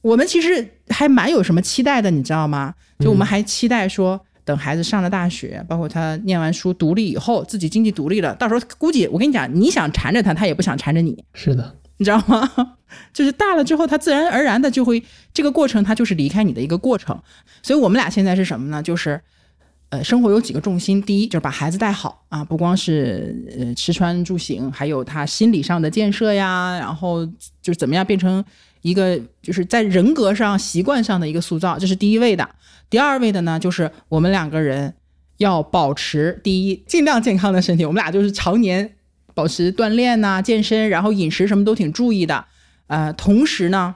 [0.00, 2.74] 我们其实还蛮有什么期待的，你知道吗？
[2.98, 4.24] 就我们还期待说。
[4.44, 11.24] 等孩子上了大学，包括他念完书独立以后，自己经济独立了，到时候估计我跟你讲，你想缠着他，他也不想缠着你。
[11.32, 12.50] 是的，你知道吗？
[13.14, 15.00] 就是大了之后，他自然而然的就会
[15.32, 17.16] 这个过程，他就是离开你的一个过程。
[17.62, 18.82] 所以我们俩现在是什么呢？
[18.82, 19.20] 就是
[19.90, 27.24] 呃，生活有几个重心，第一就是把孩子带好啊，不光是呃吃穿住行，还有他心理上的建设呀，然后
[27.62, 28.44] 就是怎么样变成
[28.80, 32.48] 一个就是在人格上、习惯上的一个塑造，这是第一位的。
[32.90, 34.92] 第二位的呢，就是我们两个人
[35.38, 37.86] 要保持第一，尽量健康的身体。
[37.86, 38.96] 我们俩就是常年
[39.34, 42.44] 保持锻炼呐、健身，然后饮食什么都挺注意的。
[42.86, 43.94] 呃，同时呢，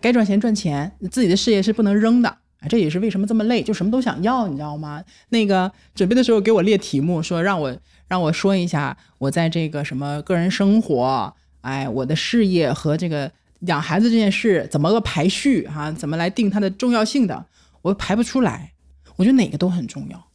[0.00, 2.38] 该赚钱赚钱，自己的事业是不能扔的。
[2.68, 5.02] 这也是为什么这么累，就什么都想要，你知道吗？
[5.28, 7.76] 那个准备的时候给我列题目，说让我
[8.08, 15.92] 让我说一下我在这个什么个人生活，哎，我的事业和这个养孩子这件事怎么个排序哈？
[15.92, 17.46] 怎么来定它的重要性的？
[17.82, 18.72] 我排不出来，
[19.14, 20.26] 我觉得哪个都很重要，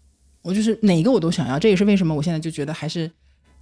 [0.44, 3.12] 我就是哪个我都想要，这也是为什么我现在就觉得还是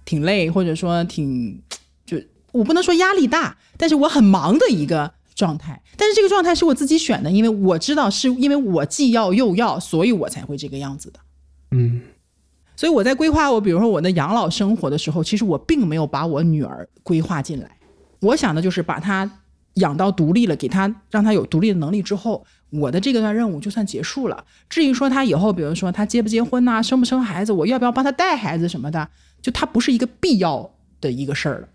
[0.04, 1.60] 挺累，或者说挺
[2.04, 2.16] 就
[2.52, 5.82] 我不能说压力大，但是我很忙的一个状态。
[5.96, 11.20] 但是这个状态是我自己选的，因为我知道是因为我既要又要，所以我才会这个样子的。
[11.70, 12.00] 嗯，
[12.76, 17.78] 所以我在规划我比如说我的养老生活的时候，其实我并没有把我女儿规划进来，
[18.20, 19.30] 我想的就是把她
[19.74, 22.44] 养到独立了，给她让她有独立的能力之后。
[22.72, 24.44] 我的这个段任务就算结束了。
[24.70, 29.06] 至于说他以后，比如说他结不结婚呐，生不生孩子，我要不要帮他带孩子什么的，
[29.42, 30.70] 就它不是一个必要
[31.00, 31.68] 的一个事儿了。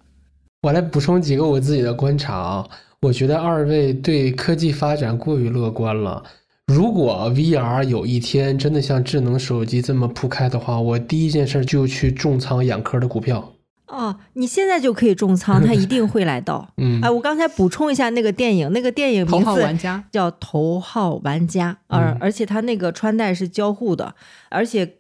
[0.63, 2.67] 我来补充几个我自己的观察啊，
[3.01, 6.23] 我觉得二位对科技发展过于乐观了。
[6.65, 13.53] 如果 VR 有一天真的像智能手机这么铺开的话，我第一件事就去重仓眼科的股票。
[13.87, 16.67] 哦，你现在就可以重仓，它一定会来到。
[16.75, 19.65] 嗯，哎，我刚才补充一下那个电影，那个电影名字
[20.11, 24.13] 叫《头号玩家》，而而且它那个穿戴是交互的，
[24.49, 24.85] 而且《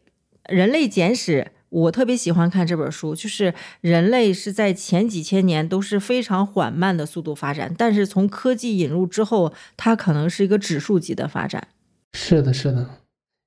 [0.47, 11.67] 人类简史》，我特别喜欢看这本书，就是人类是在前几千年都是非常缓慢的速度发展，但是从科技引入之后，它可能是一个指数级的发展。
[12.13, 12.89] 是的，是的，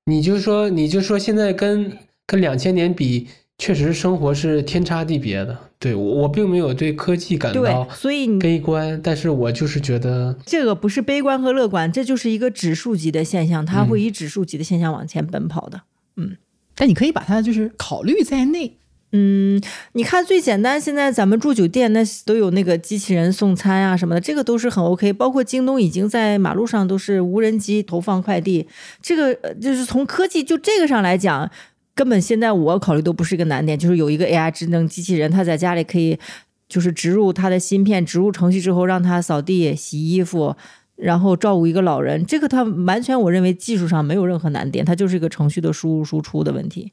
[0.07, 3.29] 你就说，你就说现在跟跟两千年比。
[3.63, 5.55] 确实，生活是天差地别的。
[5.79, 15.83] 对我，我并没有对科技感到所以悲观，但是我就是觉得这个不是悲观和乐观，这就是一个指数级的现象，它会以指数级的现象往前奔跑的。
[16.17, 16.39] 嗯，
[16.81, 18.79] 但你可以把它就是考虑在内。
[19.13, 19.61] 嗯，
[19.93, 25.13] 你看最简单，现在咱们住酒店那都有那个机器人送餐啊什么的，这个都是很 OK。
[25.13, 28.67] 包括京东已经在马路上都是无人机投放快递，
[29.03, 31.51] 这个就是从科技就这个上来讲。
[31.93, 36.19] 根本现在我考虑都不是一个难点，就是有一个 AI 智能机器人，它在家里可以
[36.67, 40.57] 就是植入它的芯片，植入程序之后让它扫地、洗衣服，
[41.01, 42.25] 然后照顾一个老人。
[42.27, 46.93] 这个它完全我认为技术上没有任何难点，它就是一个程序的输入输出的问题。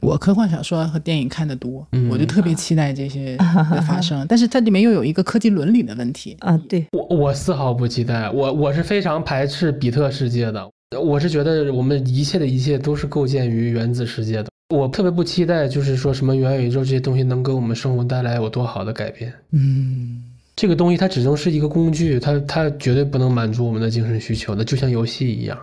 [0.00, 4.24] 我科幻小说和电影看的多，我就特别期待这些的发生。
[4.28, 6.58] 但是它里面又有一个科技伦理的问题啊。
[6.68, 8.28] 对我，我丝毫不期待。
[8.30, 10.68] 我我是非常排斥比特世界的。
[11.00, 14.48] 我是觉得我们一切的一切都是构建于原子世界的。
[14.74, 19.32] 我特别不期待，就是说什么元宇宙这些东西能给我们生活带来有多好的改变。
[19.52, 20.22] 嗯，
[20.56, 25.58] 这个东西它只能是一个工具，它它绝对不能满足我们的精神需求的，就像游戏一样。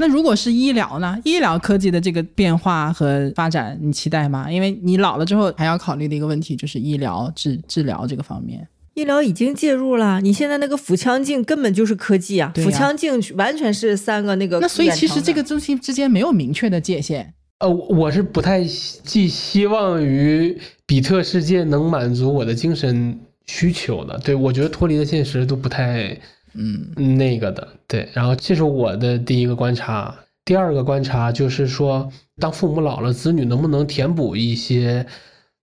[0.00, 1.18] 那如果是医疗呢？
[1.24, 4.48] 医疗科技的这个变化和发展，你期待吗？
[4.48, 8.68] 因为你老了之后还要考虑的一个问题就是医疗治治疗这个方面。
[8.94, 12.52] 医疗已经介入了，你现在那个腹腔镜根本就是科技啊！
[12.54, 14.60] 腹腔镜完全是三个那个。
[14.60, 17.34] 那所以其实这个东西之间没有明确的界限。
[17.58, 23.18] 呃，我是不太寄希望于比特世界能满足我的精神
[23.48, 24.16] 需求的。
[24.20, 26.16] 对我觉得脱离了现实都不太。
[26.54, 30.12] 嗯，那个的对，然后这是我的第一个观察。
[30.46, 35.06] 第二个观察就是说，当父母老了，子女能不能填补一些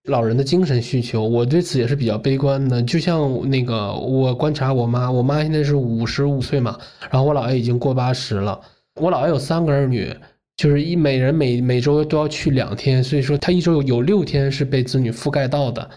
[0.04, 1.28] 老人的精神需求？
[1.28, 2.82] 我对此也是比较悲观的。
[2.84, 6.78] 就像那个，我观察我妈，我妈现在是五十五岁嘛，
[7.10, 8.62] 然后我姥爷已经过八十了。
[9.02, 10.16] 我姥爷有三个儿女，
[10.56, 15.90] 就是一每人每每周都要去两天，所以说他一周有有六天是被子女覆盖到的。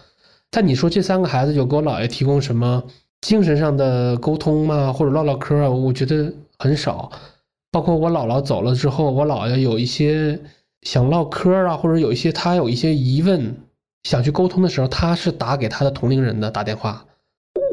[0.51, 2.83] 但你说这三个孩子有给我姥爷提供什么？
[3.21, 7.11] 精神上的沟通嘛，或者唠唠嗑啊，我觉得很少。
[7.69, 10.39] 包括我姥姥走了之后，我姥爷有一些
[10.83, 13.57] 想唠嗑啊，或者有一些他有一些疑问
[14.03, 17.05] 想去沟通的时候，他是打给他的同龄人的打电话。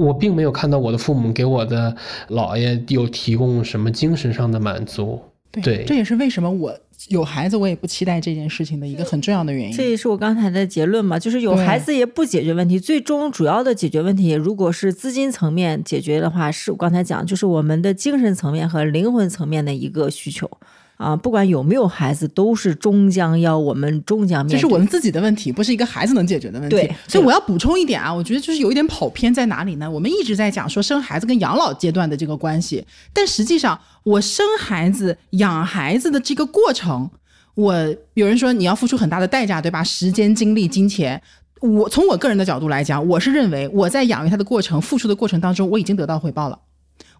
[0.01, 1.97] 我并没有看到我的父母给我的
[2.29, 5.23] 姥爷有提供什么精神上的满足。
[5.63, 6.77] 对，这也是为什么我。
[7.09, 9.77] 有孩子，我也不期待这件事情的一个很重要的原因。
[9.77, 12.81] 这也是我刚才的结论嘛，就是有孩子也不解决问题。
[12.81, 20.51] 最终主要的解决问题，如果是资金层面解决的话，是我刚才讲，就是我们的精神层面和灵魂层面的一个需求。
[20.97, 24.53] 啊，不管有没有孩子，都是终将要我们终将面对。
[24.55, 26.77] 这是我们自己的问题，不是一个孩子能解决的问题。
[26.77, 29.91] 对，所以我要补充一点啊，我觉得就是有一点跑偏在哪里呢？
[29.91, 37.11] 我们一直在讲说生孩子跟养老阶段的这个关系，但实际上我生孩子、养孩子的这个过程，
[37.55, 37.75] 我
[38.15, 39.85] 有人说你要付出很大的代价，对吧？
[39.85, 41.21] 时间、精力、金钱。
[41.61, 46.59] 我从我个人的角度来讲，我是认为我在养育他的过程、付出的过程当中，我已经得到回报了。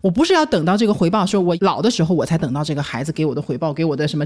[0.07, 4.25] 我不是要等到这个回报，说我老的时候我才等到这个孩子给我的回报，给我的什么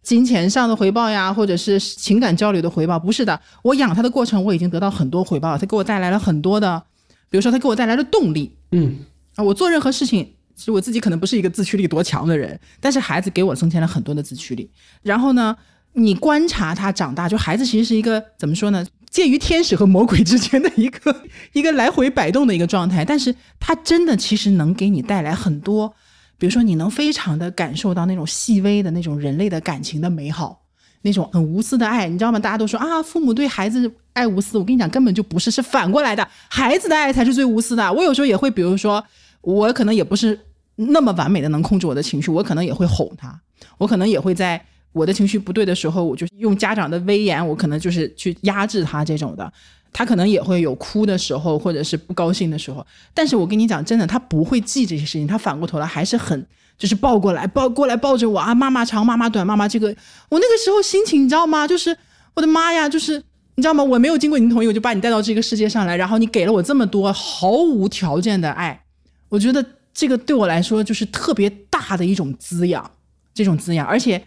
[0.00, 3.40] 金钱上的回报呀，或者是情感交流的回报，不是的。
[3.64, 6.80] 我养他的过程我已经得到很多回报，他给我带来了很多的，
[7.28, 8.56] 比如说他给我带来了动力。
[8.70, 9.00] 嗯
[9.34, 14.70] 啊，我做任何事情，其实我自己可能不是一个自驱力多强的人，但是孩子给我增添了很多的自驱力。
[15.02, 15.56] 然后呢，
[15.94, 18.86] 你观察他长大，就孩子其实是一个怎么说呢？
[19.10, 21.14] 介于天使和魔鬼之间的一个
[21.52, 25.94] 一个来回摆动的一个状态，但是他真的其实能给你带来很多，
[26.38, 30.62] 比如说你能非常的感受到那种细微的那种人类的感情的美好，
[31.02, 32.38] 那种很无私的爱，你知道吗？
[32.38, 37.92] 大家都说啊，父母对孩子爱无私，我跟你讲，根本就不是，是反过来的，孩子的爱才是最无私的。
[37.92, 39.04] 我有时候也会，比如说，
[39.42, 40.40] 我可能也不是
[40.76, 43.38] 那么完美的能控制我的情绪，我可能也会哄他，
[43.76, 44.64] 我可能也会在。
[44.92, 49.52] 我的情绪不对的时候，我就用家长的威严，我可能就是去压制他这种的。
[49.94, 52.86] 他可能也会有哭的时候，或者是不高兴的时候。
[53.12, 55.26] 但是我跟你讲，真的，他不会记这些事情。
[55.26, 56.46] 他反过头来还是很，
[56.78, 59.88] 就是抱过来，抱过来抱着我啊，妈妈长，妈妈短，妈妈这个。
[60.30, 61.68] 我那个时候心情你知道吗？
[61.68, 61.94] 就是
[62.32, 63.22] 我的妈呀，就是
[63.56, 63.84] 你知道吗？
[63.84, 68.82] 我没有经过你同意，我就把你带到这个世界上来，然后你给了我这么多毫无条件的爱，
[69.28, 69.62] 我觉得
[69.92, 72.90] 这个对我来说就是特别大的一种滋养，
[73.34, 74.24] 这种滋养，而且。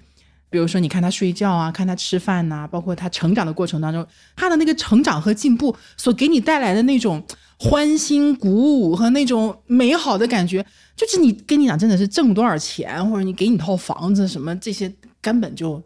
[0.55, 7.21] 比如说，你看他睡觉啊，看他吃饭呐，包括他成长的过程当中，他的那个成长和进步所给你带来的那种
[7.59, 14.89] 欢欣鼓舞和那种美好的感觉，就是你跟你讲，真的是挣多少钱或者你给你套房子什么这些
[15.19, 15.83] 根本就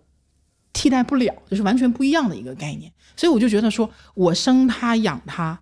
[0.71, 2.91] 替代不了，就是完全不一样的一个概念。
[3.17, 5.59] 所以我就觉得说，我生他养他，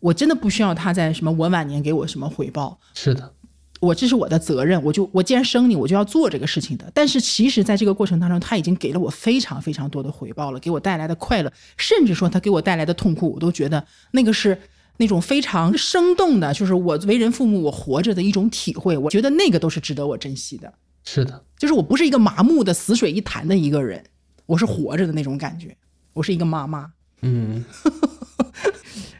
[0.00, 2.78] 我真的不需要他在什么我晚年给我什么回报。
[2.94, 3.34] 是的。
[3.80, 6.90] 我这是我的责任，我就我既然生你，我就要做这个事情的。
[6.94, 14.58] 但是其实，在这个过程当中，他已经给了我非常非常多的回报了，给我带来的快乐，甚至说他给我带来的痛苦，我都觉得那个是
[14.96, 18.96] 那种非常生动的，就是我为人父母，我活着的一种体会。
[18.96, 20.72] 我觉得那个都是值得我珍惜的。
[21.04, 24.02] 是的，就是我不是一个麻木的死水一潭的一个人，
[24.46, 25.76] 我是活着的那种感觉。
[26.14, 26.92] 我是一个妈妈。
[27.20, 27.62] 嗯，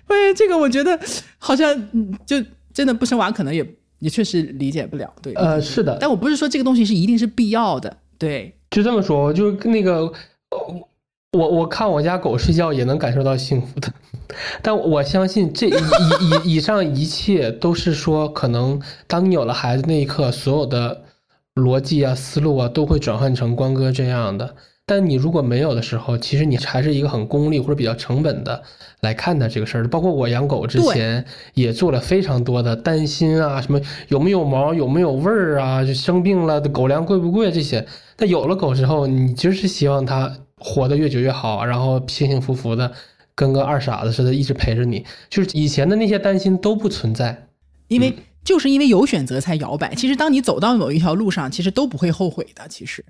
[0.07, 0.98] 哎，这个我觉得
[1.38, 1.88] 好像
[2.24, 2.42] 就
[2.72, 3.76] 真的不生娃，可能也。
[3.99, 10.12] 也确实理解不了，对，呃，是的，但我不是说这个东西是一定是必要的，对，就这么说，就是那个，
[11.32, 13.92] 我我看我家狗睡觉也能感受到幸福的，
[14.62, 21.03] 但我相信这以以以上一切都是说，可能当你有了孩子那一刻，所有的
[21.55, 24.55] 逻辑啊、思路啊都会转换成关哥这样的，
[24.89, 28.62] 但你如果没有的时候，其实你还是一个很功利或者比较成本的
[29.01, 29.89] 来看待这个事儿。
[29.89, 31.24] 包括我养狗之前
[31.55, 37.84] 也做了非常多的担心啊，什么有没有毛，有没有味儿啊，就生病了，狗粮贵不贵这些。
[38.14, 42.93] 但有了狗之后，你就是希望它活得越久越好，然后幸幸福福的，
[43.34, 45.05] 跟个二傻子似的，一直陪着你。
[45.28, 47.49] 就是以前的那些担心都不存在，
[47.89, 48.14] 因为
[48.45, 49.97] 就是因为有选择才摇摆。
[49.97, 52.68] 其实当你走到某一条路上，其实都不会后悔的。
[52.68, 53.05] 其实。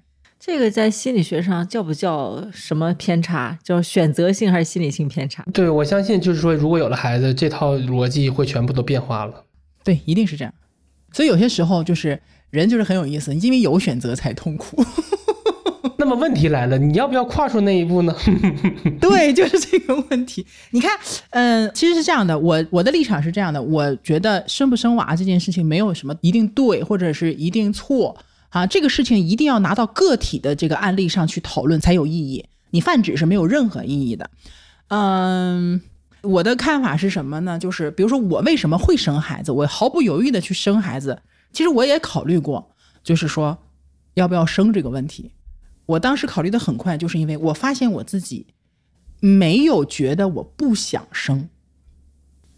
[0.47, 3.59] 这个在心理学上叫不叫什么偏差？
[3.65, 5.45] 叫选择性还是心理性偏差？
[5.53, 9.45] 对，我相信就是说，如果有了孩子，这套逻辑会全部都变化了。
[9.83, 10.55] 对，一定是这样。
[11.13, 14.81] 所以有些时候就是人就是很有意思，因为有选择才痛苦。
[15.99, 18.15] 那么问题来了，你要不要跨出那一步呢？
[19.01, 20.47] 对，就是这个问题。
[20.71, 20.97] 你看，
[21.31, 28.17] 嗯，其实是这样的，我我的立场是这样的，我觉得生不生娃这件事情没有什么一定对，或者是一定错。
[28.51, 32.45] 啊，这个事情一定要拿到个体的这个案例上去讨论才有意义。
[32.71, 34.31] 你泛指是没有任何意义的。
[34.89, 35.81] 嗯，
[36.23, 37.59] 我的看法是什么呢？
[37.59, 41.23] 就是比如说我为什么会生孩子，我毫不犹豫的去生孩子。
[41.53, 42.71] 其实我也考虑过，
[43.03, 43.59] 就是说
[44.15, 45.33] 要不要生这个问题。
[45.87, 48.47] 我当时考虑的很快，就是因为我发现我自己
[49.21, 51.49] 没有觉得我不想生。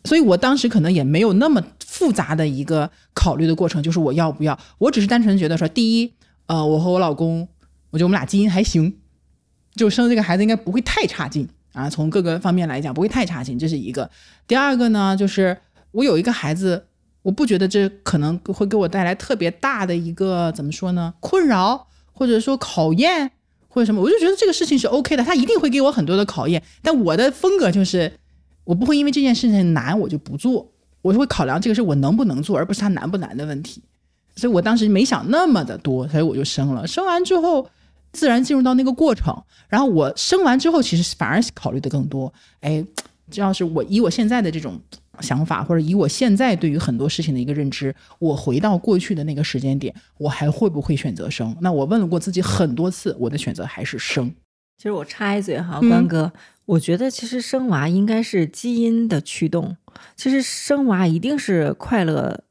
[0.05, 1.63] 所以我当时可能也没有那么
[1.99, 4.57] 复杂的一个考虑的过程，就是我要不要？
[4.79, 6.15] 我只是单纯觉得说，第一，
[6.47, 7.49] 呃，我和我老公，
[7.91, 8.99] 我觉得我们俩基因还行，
[9.75, 14.09] 就生这个孩子应该不会太差劲啊，从各个方面来讲不会太差劲，这是一个。
[14.47, 15.59] 第二个呢，就是
[15.91, 16.87] 我有一个孩子，
[17.23, 21.15] 我不觉得这可能会给我带来特别大的一个怎么说呢？
[21.19, 23.33] 困扰或者说考验
[23.67, 28.13] 或者什么，我就觉得这个事情是 OK 的，他一定会给我很多的考验，但我的风格就是。
[28.69, 30.71] 我不会因为这件事情难我就不做，
[31.03, 33.83] 我就会考量这个事我能不能做，而不是它难不难的问题。
[34.37, 36.87] 所以我当时没想那么的多，所以我就生了。
[36.87, 37.69] 生完之后，
[38.13, 39.37] 自然进入到那个过程。
[39.69, 42.33] 然后我生完之后，其实反而考虑的更多。
[42.61, 42.85] 哎，
[43.31, 44.81] 这要是我以我现在的这种
[45.21, 51.57] 想法，或者以我现在对于很多事情的一个认知，我回到过去的那个时间点，我还会不会选择生？
[51.61, 54.33] 那我问了过自己很多次，我的选择还是生。
[54.77, 56.33] 其实我插一嘴哈，关哥。
[56.69, 59.77] 我觉得其实生娃应该是基因的驱动，
[60.17, 62.45] 其实生娃一定是快乐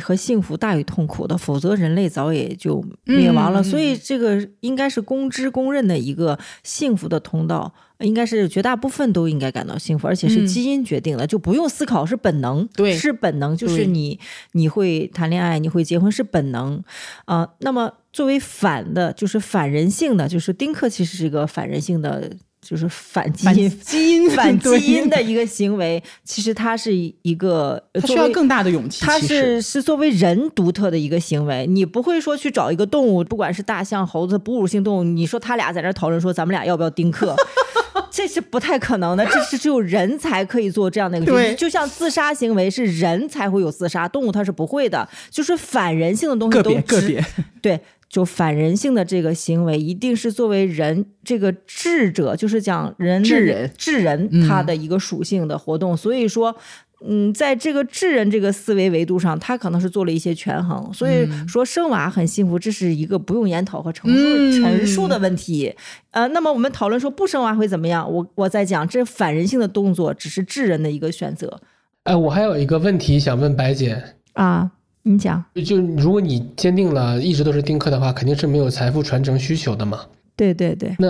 [0.00, 3.62] 和幸福大于痛苦的，否则人类早也就灭亡了。
[3.62, 14.18] 所以这个应该是公知公认的一个幸福的通道，应该是绝大部分都应该感到幸福，而且是基因决定的，就不用思考，是本能，对，是本能，就是你
[14.52, 16.82] 你会谈恋爱，你会结婚是本能
[17.26, 17.48] 啊。
[17.60, 22.32] 那么作为反的，就是反人性的，就是丁克其实是一个反人性的。
[22.60, 29.04] 就是反基因、基因反基因 的一个行为，其实它是一个，它需要更大的勇气。
[29.04, 37.34] 它是是作为人独特的一个行为，你不会说去找一个动物，不管是大象、猴子，哺乳性动物，你说他俩在那讨论说咱们俩要不要丁克，
[38.10, 39.24] 这是不太可能的。
[39.24, 45.08] 这是只有人才可以做这样的一个，对，就像自杀行为是人才会有自杀，动物它是不会的。
[45.30, 47.24] 就是反人性的东西都个别
[47.62, 47.80] 对。
[48.10, 55.96] 就反人性的这个行为，一定是作为人这个智者，就是讲人智人智人他的一个属性的活动。
[55.96, 56.56] 所以说，
[57.06, 60.92] 嗯，在这个智人这个思维维度上，他可能是做了一些权衡。
[60.92, 65.72] 所以说，生娃很幸福，这是一个不用研讨和陈述陈述的问题。
[66.10, 68.12] 呃，那么我们讨论说不生娃会怎么样？
[68.12, 71.60] 我我在讲这反人性的动作，只是智人的一个选择。
[72.02, 74.02] 哎，我还有一个问题想问白姐
[74.32, 74.72] 啊。
[75.02, 80.00] 你讲，就如果你坚定了一直都是丁克的话，肯定是没有财富传承需求的嘛。
[80.36, 80.94] 对对对。
[80.98, 81.08] 那，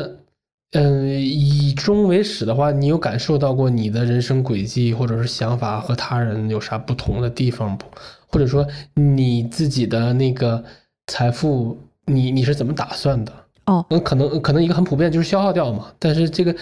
[0.73, 7.85] 嗯，以终为始的话，你有感受到过你的人生轨迹或者是想法和他人有啥不同的地方不？
[8.29, 8.65] 或者说
[8.95, 10.63] 你自己的那个
[11.09, 11.77] 财富，
[12.07, 13.33] 你你是怎么打算的？
[13.67, 15.93] 哦，那可能可能一个很普遍就是消耗掉嘛。
[15.99, 16.55] 但是这个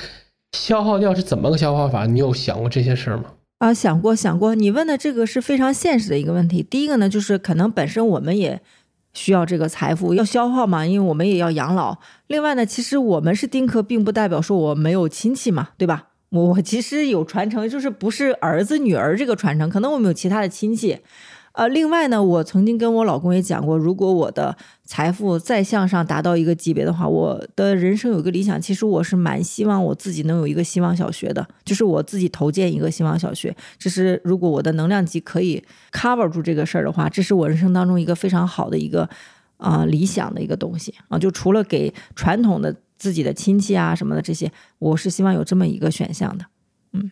[0.52, 2.06] 消耗掉是怎么个消耗法？
[2.06, 3.24] 你有想过这些事儿吗？
[3.58, 6.62] 啊，想过想过，你问的这个是非常现实的一个问题。
[6.62, 8.60] 第一个呢，就是可能本身我们也
[9.14, 11.98] 需要这个财富要消耗嘛，因为我们也要养老。
[12.28, 16.10] 另外呢，其实我们是丁克，并不代表说我没有亲戚嘛，对吧？
[16.30, 21.00] 我其实有传承，就是不是儿子女儿这个传承，可能我们有其他的亲戚。
[21.58, 33.52] 呃，另外呢，我曾经跟我老公也讲过，如果我的财富再向上达到一个级别的话，我的人生有一个理想，其实我是蛮希望我自己能有一个希望小学的，就是我自己投建一个希望小学。
[33.76, 39.08] 这是如果我的能量级可以 cover 住这个事儿的话，这是我人生当中一个非常好的一个
[39.56, 41.18] 啊理想的一个东西啊。
[41.18, 44.48] 就除了给传统的自己的亲戚啊什么的这些，
[44.78, 46.44] 我是希望有这么一个选项的。
[46.92, 47.10] 嗯，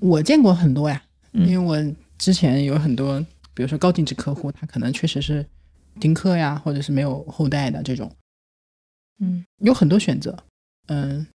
[0.00, 3.24] 我见过很多呀，因为我之前有很多。
[3.54, 5.46] 比如说高净值客户，他可能确实是
[5.98, 8.10] 丁克呀，或者是没有后代的这种，
[9.20, 10.36] 嗯，有很多选择。
[10.88, 11.26] 嗯，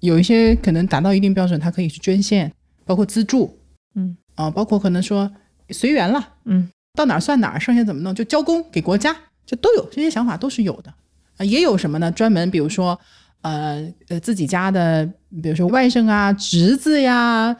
[0.00, 2.52] 有一些可能达到一定标准，他可以去捐献，
[2.84, 3.58] 包括资助，
[3.94, 4.16] 嗯。
[4.34, 5.30] 啊，包括可能说
[5.68, 10.92] 随缘了，嗯，到哪儿算哪儿，剩下怎么弄就交公给国家，这都有这些想法都是有的。
[11.36, 12.10] 啊，也有什么呢？
[12.10, 12.98] 专门比如说
[13.42, 15.04] 呃呃自己家的，
[15.42, 17.54] 比如说外甥啊、侄子呀，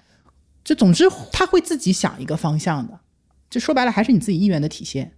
[0.64, 2.98] 就总之他会自己想一个方向的，
[3.52, 5.12] 就说白了还是你自己意愿的体现。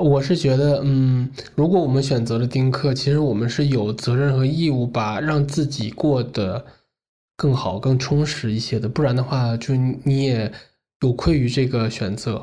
[0.00, 6.66] 我是觉得，嗯，如果我们选择了丁克，其实我们是有责任和义务把让自己过得
[7.36, 10.50] 更好、更充实一些的，不然的话，就你也
[11.02, 12.42] 有愧于这个选择。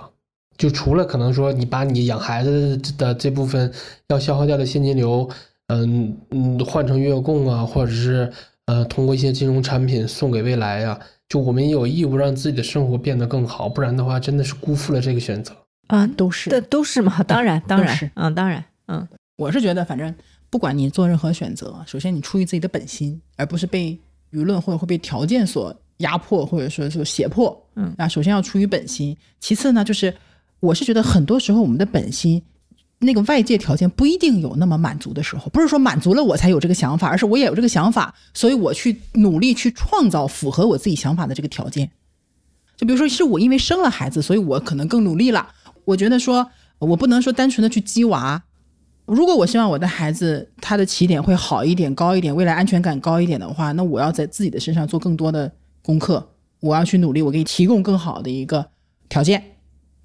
[0.57, 3.69] 就除了可能说你把你养孩子的这部分
[4.07, 5.29] 要消耗掉的现金流，
[5.67, 8.31] 嗯嗯，换成月供啊，或者是
[8.67, 10.97] 呃通过一些金融产品送给未来呀，
[11.29, 15.55] 就我们也有义务让自己的生活变得更好，不然的话，真的是辜负了这个选择。
[15.87, 19.07] 啊，都是，这都是嘛， 当然，当然，嗯，当然，嗯，
[19.37, 20.13] 我是觉得，反正
[20.49, 23.97] 不管你做任何选择，首先你出于自己的本心，而不是被
[24.31, 30.13] 舆论或者会被条件所压迫，或者说是胁迫，嗯，那首先要出于本心，其次呢，就是
[30.59, 32.41] 我是觉得很多时候我们的本心，
[32.99, 41.91] 那个外界条件不一定有那么满足的时候，不是说满足了我才有这个想法，而是我也有这个想法，所以我去努力去创造符合我自己想法的这个条件。
[42.77, 45.47] 就比如说，是我因为生了孩子，所以我可能更努力了。
[45.85, 48.43] 我觉得说，我不能说单纯的去鸡娃。
[49.05, 55.51] 如果我希望我的孩子他的起点会好一点、高一点，未来安全感高一点的话，那我要在自己的身上做更多的
[55.83, 56.27] 功课，
[56.59, 58.67] 我要去努力，我给你提供更好的一个
[59.07, 59.41] 条件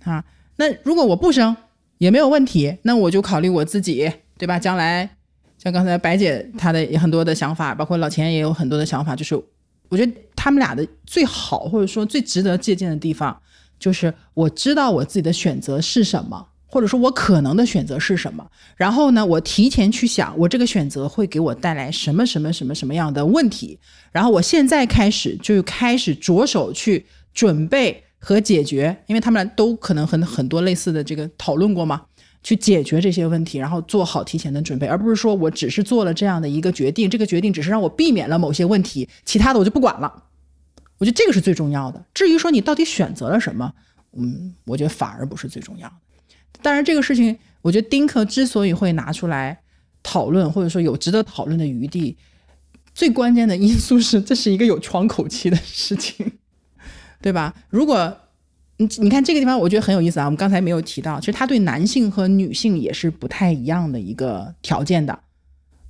[0.04, 0.22] 啊。
[0.56, 1.56] 那如果我不生
[2.00, 4.58] 也没有问题，那我就考虑我自己，对吧？
[4.58, 5.08] 将来
[5.58, 9.36] 像刚才白姐她的很多的想法，包括老钱也有很多的想法，就是
[9.90, 13.38] 我觉得他们俩的最好或者说最值得借鉴的地方。
[13.78, 18.46] 就是我知道我自己的选择是什么，或者说我可能的选择是什么，
[18.76, 23.78] 然后呢，我提前去想，我这个选择会给我带来什么什么什么什么样的问题，
[24.10, 32.02] 然后我现在开始就开始着手去准备和解决，因为他们俩都可能很很多类似的这个讨论过嘛，
[32.42, 40.24] 去解决这些问题，然后做好提前的准备，而不是说我只是做了这样的一个决定，这个决定只是让我避免了某些问题，其他的我就不管了。
[40.98, 42.04] 我觉得这个是最重要的。
[42.12, 43.72] 至于说你到底选择了什么，
[44.12, 45.94] 嗯，我觉得反而不是最重要的。
[46.60, 49.58] 当然，这个事情，我觉得丁克之所以会拿出来
[50.02, 52.18] 讨论，或者说有值得讨论的余地，
[52.94, 56.30] 最关键的因素是这是一个有窗口期的事情，
[57.20, 57.54] 对吧？
[57.68, 58.16] 如果
[58.76, 60.24] 你你看这个地方，我觉得很有意思啊。
[60.24, 65.18] 我们刚才没有提到，其实他对男性和女性也是不太一样的一个条件的，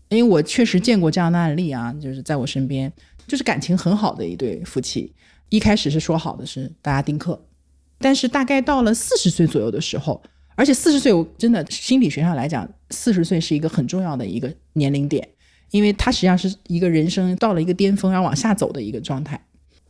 [0.08, 2.92] 因为我确实见过这样的案例啊，就是在我身边。
[3.26, 5.14] 就是感情很好的一对夫妻，
[5.50, 7.40] 一开始是说好的是大家丁克，
[7.98, 10.20] 但是大概到了四十岁左右的时候，
[10.56, 15.28] 而且四十岁我真的心理学上来讲，四十岁是一个很重要的一个年龄点，
[15.70, 19.40] 因为它实际上是一个人生到了一个巅峰，然后往下走的一个状态。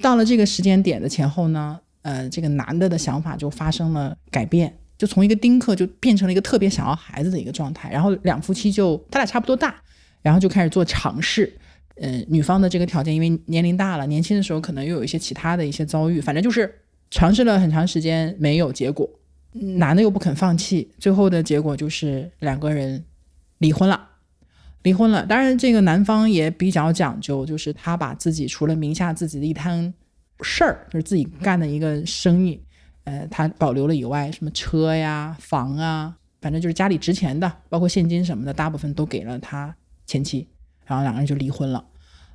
[0.00, 9.74] 到了这个时间点的前后呢，呃，这个男的的想法就发生了改变，就从一个丁克就变成了一个特别想要孩子的一个状态，然后两夫妻就他俩差不多大，
[10.22, 11.52] 然后就开始做尝试。
[11.96, 16.72] 呃，女方的这个条件，因为年龄大了，年轻的时候可能又有一些其他的一些遭遇，反正就是
[17.10, 19.06] 尝试了很长时间没有结果，
[19.52, 23.04] 男的又不肯放弃，最后的结果就是两个人
[23.58, 24.08] 离婚了，
[24.82, 25.24] 离婚了。
[25.26, 29.92] 当然，这个男方也比较讲究，就是他把自己除了名下自己的一摊
[30.40, 32.60] 事儿，就是自己干的一个生意，
[33.04, 39.74] 呃，他保留了以外，什么车呀、房啊，反正就是家里值钱的，包括现金什么的，大部分都给了他
[40.06, 40.48] 前妻，
[40.86, 41.84] 然后两个人就离婚了。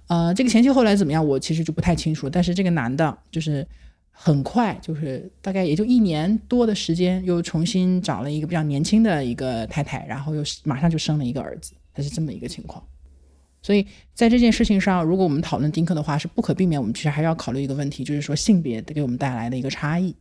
[0.08, 1.26] 呃，这个前妻后来怎么样？
[1.26, 2.30] 我其实就不太清楚。
[2.30, 3.68] 但是这个男的，就是
[4.12, 12.84] 很快，就是大概也就一年多的时间，又重新找了一个比较年轻的一个太太，然后又马上就生了一个儿子，他是这么一个情况。
[13.64, 20.14] 所以在这件事情上，如果我们讨论丁克的话，是不可避免，我们其实还要考虑一个问题，就是说性别给我们带来的一个差异。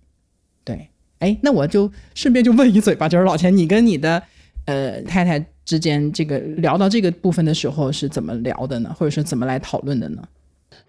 [0.64, 0.88] 对，
[1.18, 4.22] 哎，那我就顺便就问一嘴吧，就是老钱，你跟你的
[4.66, 5.44] 呃太太。
[5.64, 8.94] 之间这个聊到这个部分的时候是怎么聊的呢？
[8.98, 10.22] 或者是怎么来讨论的呢？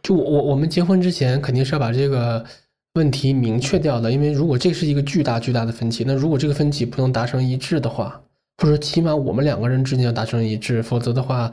[0.03, 2.45] 就我我我们结婚之前肯定是要把这个
[2.95, 8.21] 问题明确掉的，因为如果这是一个巨大巨大的分歧，那如果这个分歧不能达成一致的话，
[8.57, 11.51] 或者起码我们两个人之间要达成一致，否则的话，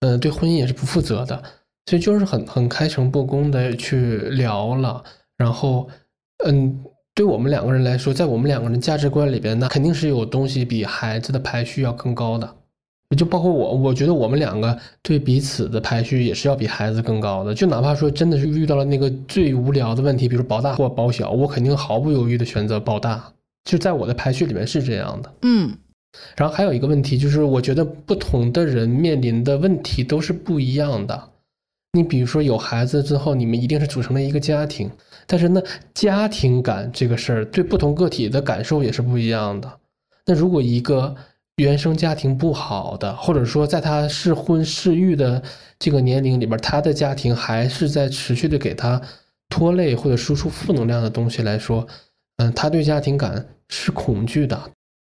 [0.00, 1.42] 嗯，对婚姻也是不负责的。
[1.86, 5.02] 所以就是很很开诚布公的去聊了，
[5.36, 5.88] 然后
[6.44, 6.84] 嗯。
[7.16, 12.56] 对我们两个人来说，在我们两个人价值观里边，那肯定是有东西比孩子的排序要更高的。
[13.16, 17.54] 就包括我，我觉得我们两个对彼此的排序也是要比孩子更高的。
[17.54, 23.32] 就哪怕说真的是遇到了那个最无聊的问题，比如保大或保小，我肯定毫不犹豫的选择保大。
[23.64, 25.32] 就在我的排序里面是这样的。
[25.40, 25.72] 嗯。
[26.36, 31.30] 然后还有一个问题就是，我觉得不同的人面临的问题都是不一样的。
[31.92, 34.90] 你比如说有孩子之后，你们一定是组成了一个家庭，
[35.26, 35.62] 但是呢，
[35.94, 39.80] 家庭感这个事儿对不同个体的感受也是不一样的。
[40.26, 41.14] 那如果一个
[41.56, 45.42] 原生家庭不好的，或者说在他适婚适育的
[45.78, 49.00] 这个年龄里边，他的家庭还是在持续的给他
[49.48, 51.86] 拖累或者输出负能量的东西来说，
[52.36, 54.60] 嗯，他对家庭感是恐惧的，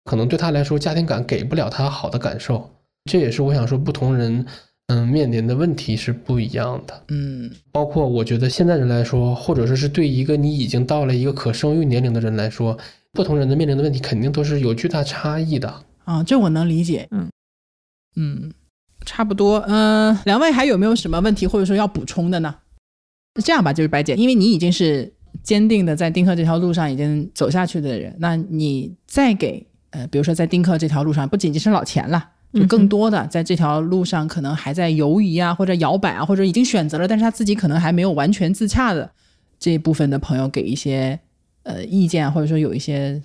[0.04, 2.70] 可能对他来说，家庭感给不了他好的感受。
[3.10, 4.46] 这也是我想说，不同人。
[4.88, 7.04] 嗯，面临的问题是不一样的。
[7.08, 12.76] 嗯，包括我觉得现在人来说，或者说是对一个你已经到了一个可生育年龄的人来说，
[13.12, 15.74] 不同人的面临的问题肯定都是有巨大差异的。
[16.04, 17.08] 啊，这我能理解。
[17.12, 17.30] 嗯
[18.16, 18.52] 嗯，
[19.06, 19.56] 差不多。
[19.66, 22.54] 嗯，两位还有没有什么问题或者说要补充的呢？
[23.42, 25.10] 这样吧，就是白姐，因为你已经是
[25.42, 32.30] 坚定的在丁克这条路上已经走下去的人，那你再给呃，比如说在丁克这条路上，不仅仅是老钱了。
[32.52, 39.10] 就更多的在这条路上可能还在犹疑啊，或者摇摆啊，或者已经选择了，但是他自己可能还没有完全自洽的
[39.58, 41.18] 这一部分的朋友，给一些
[41.64, 43.20] 呃意见，或者说有一些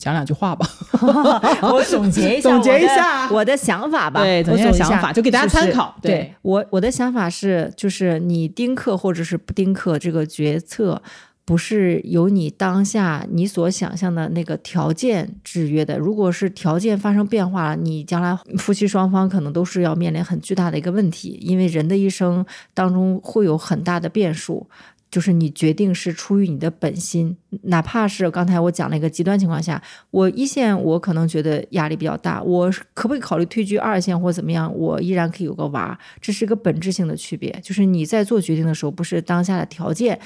[0.00, 0.68] 讲两句话吧。
[1.62, 4.20] 我总结一下，总结一下我的想法吧。
[4.20, 5.96] 对，总结想法就给大家参考。
[6.02, 11.00] 对我我的想法是，就是你丁克或者是不丁克这个决策。
[11.46, 15.96] 不是由你当下你所想象的那个条件制约的。
[15.96, 21.38] 如果是条件发生变化了，你将来夫妻双方可能都是要面临很巨大的一个问题。
[21.40, 22.44] 因为人的一生
[22.74, 24.68] 当中会有很大的变数，
[25.08, 34.76] 就是你决定是出于你的本心，哪怕是刚才我讲了一个极端情况下，我一线我可能觉得压力比较大，我可不可以考虑退居二线或怎么样？
[34.76, 37.56] 我依然可以有个娃，这是一个本质性的区别。
[37.62, 40.18] 就是你在做决定的时候，不是当下的条件。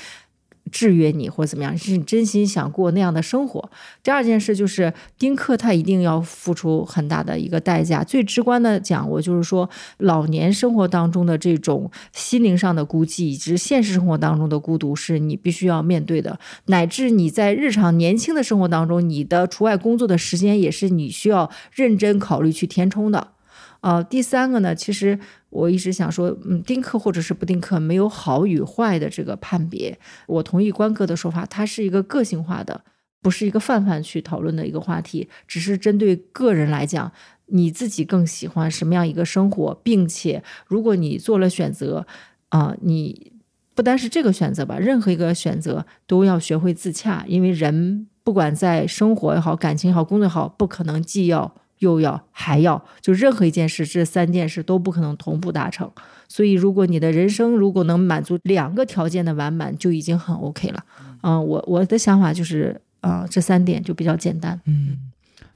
[0.70, 3.70] 制约你或者怎么样，是你真心想过那样的生活。
[4.02, 8.04] 第二件事就是丁克，他一定要付出很大的一个代价。
[8.04, 9.68] 最直观的讲，我就是说，
[9.98, 16.38] 老年生活当中的这种心灵上的孤寂，以及现实生活当中的孤独，是你必须要面对的。
[16.66, 23.32] 乃至你在日常年轻的生活当中，你的除外工作的时间，也是你需要认真考虑去填充的。
[23.80, 29.98] 呃，第三个呢，其实我一直想说，嗯，丁克或者是不丁克，没有好与坏的这个判别。
[30.26, 32.84] 我同意关哥的说法，它是一个个性化的，
[33.22, 37.10] 不是一个泛泛去讨论的一个话题，只是针对个人来讲，
[37.46, 42.06] 你自己更喜欢什么样一个生活，并且如果你做了选择，
[42.50, 43.32] 啊，你
[43.74, 51.54] 不单是这个选择吧，任何一个选择都要学会自洽，因为人不管在生活也好，感情也好，工作也好，不可能既要。
[51.80, 55.90] 又要还要，就任何一件事，这三件事都不可能同步达成。
[56.28, 60.84] 所以，如果你的人生如果能满足两个条件的完满，就已经很 OK 了。
[61.22, 64.60] 嗯，我我的想法就是，啊，这三点就比较简单。
[64.66, 64.96] 嗯，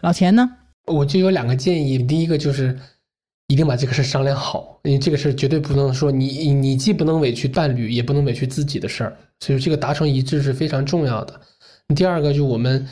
[0.00, 0.50] 老钱呢？
[0.86, 1.98] 我就有两个建议。
[1.98, 2.76] 第一个就是
[3.46, 11.40] 一定把这个事商量好，因为这个事绝对不能说你你既不能委屈伴侣，也不能委屈自己的事儿，所以这个达成一致是非常重要的。
[11.94, 12.86] 第二个就我们。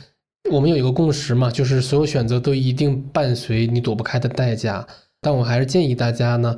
[0.50, 4.86] 我们有一个共识嘛，就是所有选择都一定伴随你躲不开的代价。
[5.20, 6.56] 但我还是建议大家呢，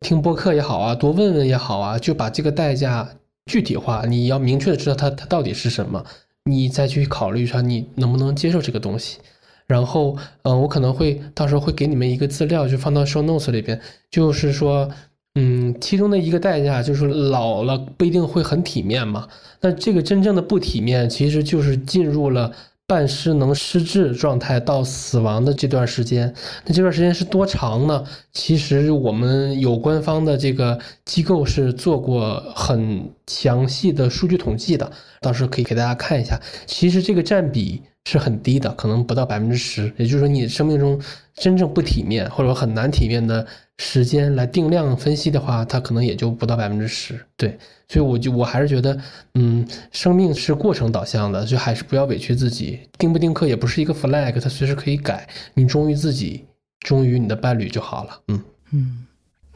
[0.00, 3.08] 听播客也好啊，多问问也好啊，就把这个代价
[3.46, 4.06] 具体化。
[4.06, 6.02] 你要明确的知道它它到底是什么，
[6.44, 9.18] 你再去考虑一下你能不能接受这个东西。
[9.66, 13.78] 然后，嗯，我可能会到时候会给你们一个资料，就放到 show notes 里边，
[14.10, 14.90] 就是说，
[15.34, 19.28] 嗯，其中的一个代价就是老了不一定会很体面嘛。
[19.60, 22.50] 那这个真正的不体面，其实就是进入了。
[22.88, 26.34] 半失能失智状态到死亡的这段时间，
[26.64, 28.02] 那这段时间是多长呢？
[28.32, 34.90] 其实我们有官方的这个机构是做过很详细的数据统计的，
[35.20, 36.40] 到时候可以给大家看一下。
[36.64, 39.92] 其实这个占比是很低的，可能不到百分之十。
[39.98, 40.98] 也就是说，你生命中
[41.34, 47.22] 真正不体面或者说很难体面的时间来定量分析的话，它可能也就不到百分之十。
[47.36, 47.58] 对。
[47.90, 48.98] 所以我就我还是觉得，
[49.34, 52.80] 嗯，生命是过程导向的，就还是不要委屈自己。
[52.98, 55.28] 丁不丁课也不是一个 flag，它随时可以改。
[55.52, 56.46] 你忠于自己，
[56.80, 58.20] 忠于你的伴侣就好了。
[58.28, 59.06] 嗯嗯。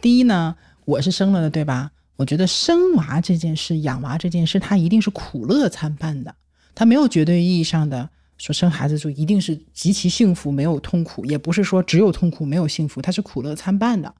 [0.02, 1.90] 第一呢，我是生了的，对吧？
[2.16, 6.34] 我觉得生娃这件事、养娃这件事，它一定是苦乐参半的。
[6.74, 8.08] 它没有绝对意义上的
[8.42, 14.12] 说生孩子就一定是极其幸福，没有痛苦，也不是说只有痛苦没有幸福，它是苦乐参半的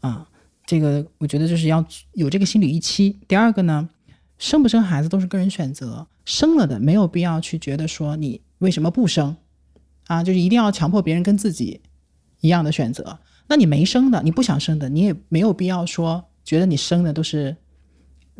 [0.00, 0.28] 啊。
[0.66, 1.82] 这个我觉得就是要
[2.12, 3.18] 有这个心理预期。
[3.26, 3.88] 第二个呢，
[4.36, 9.34] 生不生孩子都是个人选择，生了的没有必要去觉得说你为什么不生，
[10.08, 11.80] 啊，就是一定要强迫别人跟自己
[12.40, 13.18] 一样的选择。
[13.46, 17.56] 那你没生的，你不想生的，你也没有必要说觉得你生的都是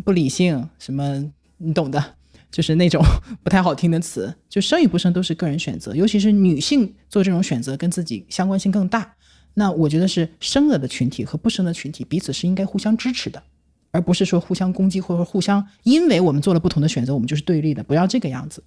[0.04, 2.14] 不理性，什么你懂的，
[2.54, 3.02] 就是那种
[3.42, 4.32] 不太好听的词。
[4.48, 9.16] 就生与不生都是个人选择，尤其是女性做这种选择跟自己相关性更大。
[9.54, 13.42] 那我觉得是生了的群体和不生的群体彼此是应该互相支持的，
[13.90, 18.62] 而不是说互相攻击或者互相，因为我们做了不同的选择，我们就是对立的，不要这个样子，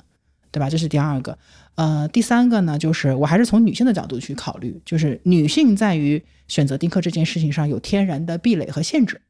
[0.51, 0.69] 对吧？
[0.69, 1.38] 这是第二个。
[1.76, 9.22] 呃，第三个呢，就是我还是从女性的角度去考虑，就是女性在于选择丁克这件事情上有天然的壁垒和限制。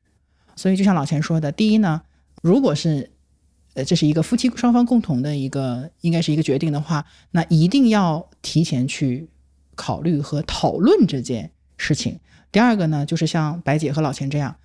[0.56, 2.04] 所以就像老钱说的，第一呢，
[2.42, 3.10] 如果是
[3.78, 9.30] 呃这是一个夫妻双方共同的一个应该是一个决定的话，那一定要提前去
[9.76, 12.20] 考虑和讨论这件事情。
[12.52, 14.56] 第二个呢，就是像白姐和老钱这样，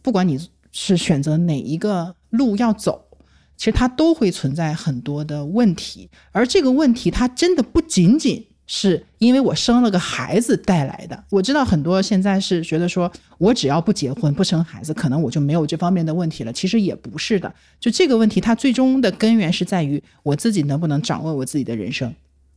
[0.00, 0.38] 不管你
[0.70, 3.08] 是选择哪一个路要走。
[3.56, 11.24] 其实它都会存在很多的问题，而这个问题它真的不仅仅是因为我生了个孩子带来的。
[11.28, 16.50] 我知道很多现在是觉得说我只要不结婚不生孩子，可能我就没有这方面的问题了。
[16.50, 22.14] 其实也不是的，就这个问题它最终的根源是在于我自己能不能掌握我自己的人生。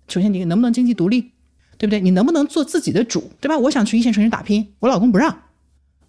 [0.08, 1.20] 首先你能不能经济独立，
[1.78, 2.00] 对不对？
[2.00, 3.58] 你能不能做自己的主，对吧？
[3.58, 5.38] 我想去一线城市打拼，我老公不让。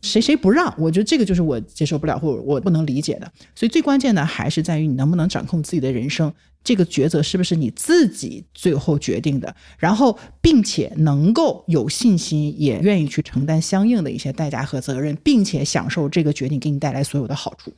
[0.03, 0.73] 谁谁不让？
[0.79, 3.33] 我觉得这个就是我接受不了或我不能理解的。
[3.55, 6.33] 所以最关键的还是在于你能不能掌控自己的人生，
[6.63, 9.55] 这个抉择是不是你自己最后决定的？
[9.79, 17.73] 然后，并且能够有信心，也愿意去承担相应的一些代价和责任，并且享受这个决定给你带来所有的好处。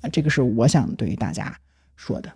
[0.00, 1.58] 啊，这个是我想对于大家
[1.96, 2.32] 说的。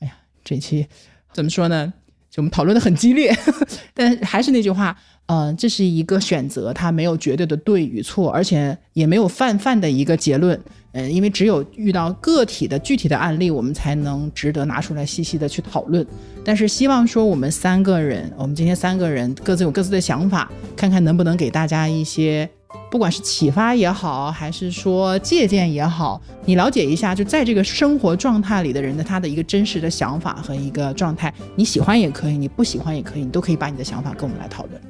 [0.00, 0.86] 哎呀，这期
[1.32, 1.92] 怎么说呢？
[2.30, 3.32] 就我们讨论的很激烈，
[3.94, 4.98] 但还是那句话。
[5.26, 10.60] 嗯，这是一个选择，它没有绝对的对与错，而且也没有泛泛的一个结论。
[10.92, 16.06] 嗯，因为只有遇到个体的具体的案例，我们才能值得拿出来细细的去讨论。
[16.44, 22.48] 但是希望说我们三个人，我们今天三个人各自有各自的想法，看看能不能给大家一些，
[22.90, 34.80] 不管是启发也好，还是说借鉴也好，你了解一下，就在这个生活状态里的人的他的一个真实的想法和一个状态，你喜欢也可以，你不喜欢也可以，你都可以把你的想法跟我们来讨论。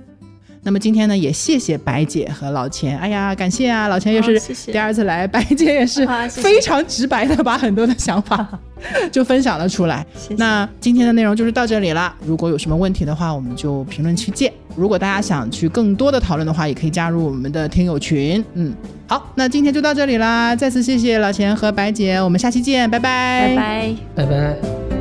[0.65, 2.99] 那么今天呢，也谢谢白姐和老钱。
[2.99, 4.41] 哎呀，感谢啊，老钱也是
[4.73, 8.49] 第二次来，白姐也是 非常直白的把很多的想法
[9.13, 10.05] 就分享了出来。
[10.39, 12.13] 那今天的内容就是到这里了。
[12.25, 14.53] 如果有什么问题的话，我们就评论区见。
[14.75, 18.43] 如果大家想去更多的讨论的话，也可以加入我们的听友群。
[18.55, 18.75] 嗯，
[19.07, 20.57] 好，那今天就到这里啦。
[20.57, 24.94] 再次谢谢老钱和白姐，我们下期见，拜拜，拜拜，拜拜。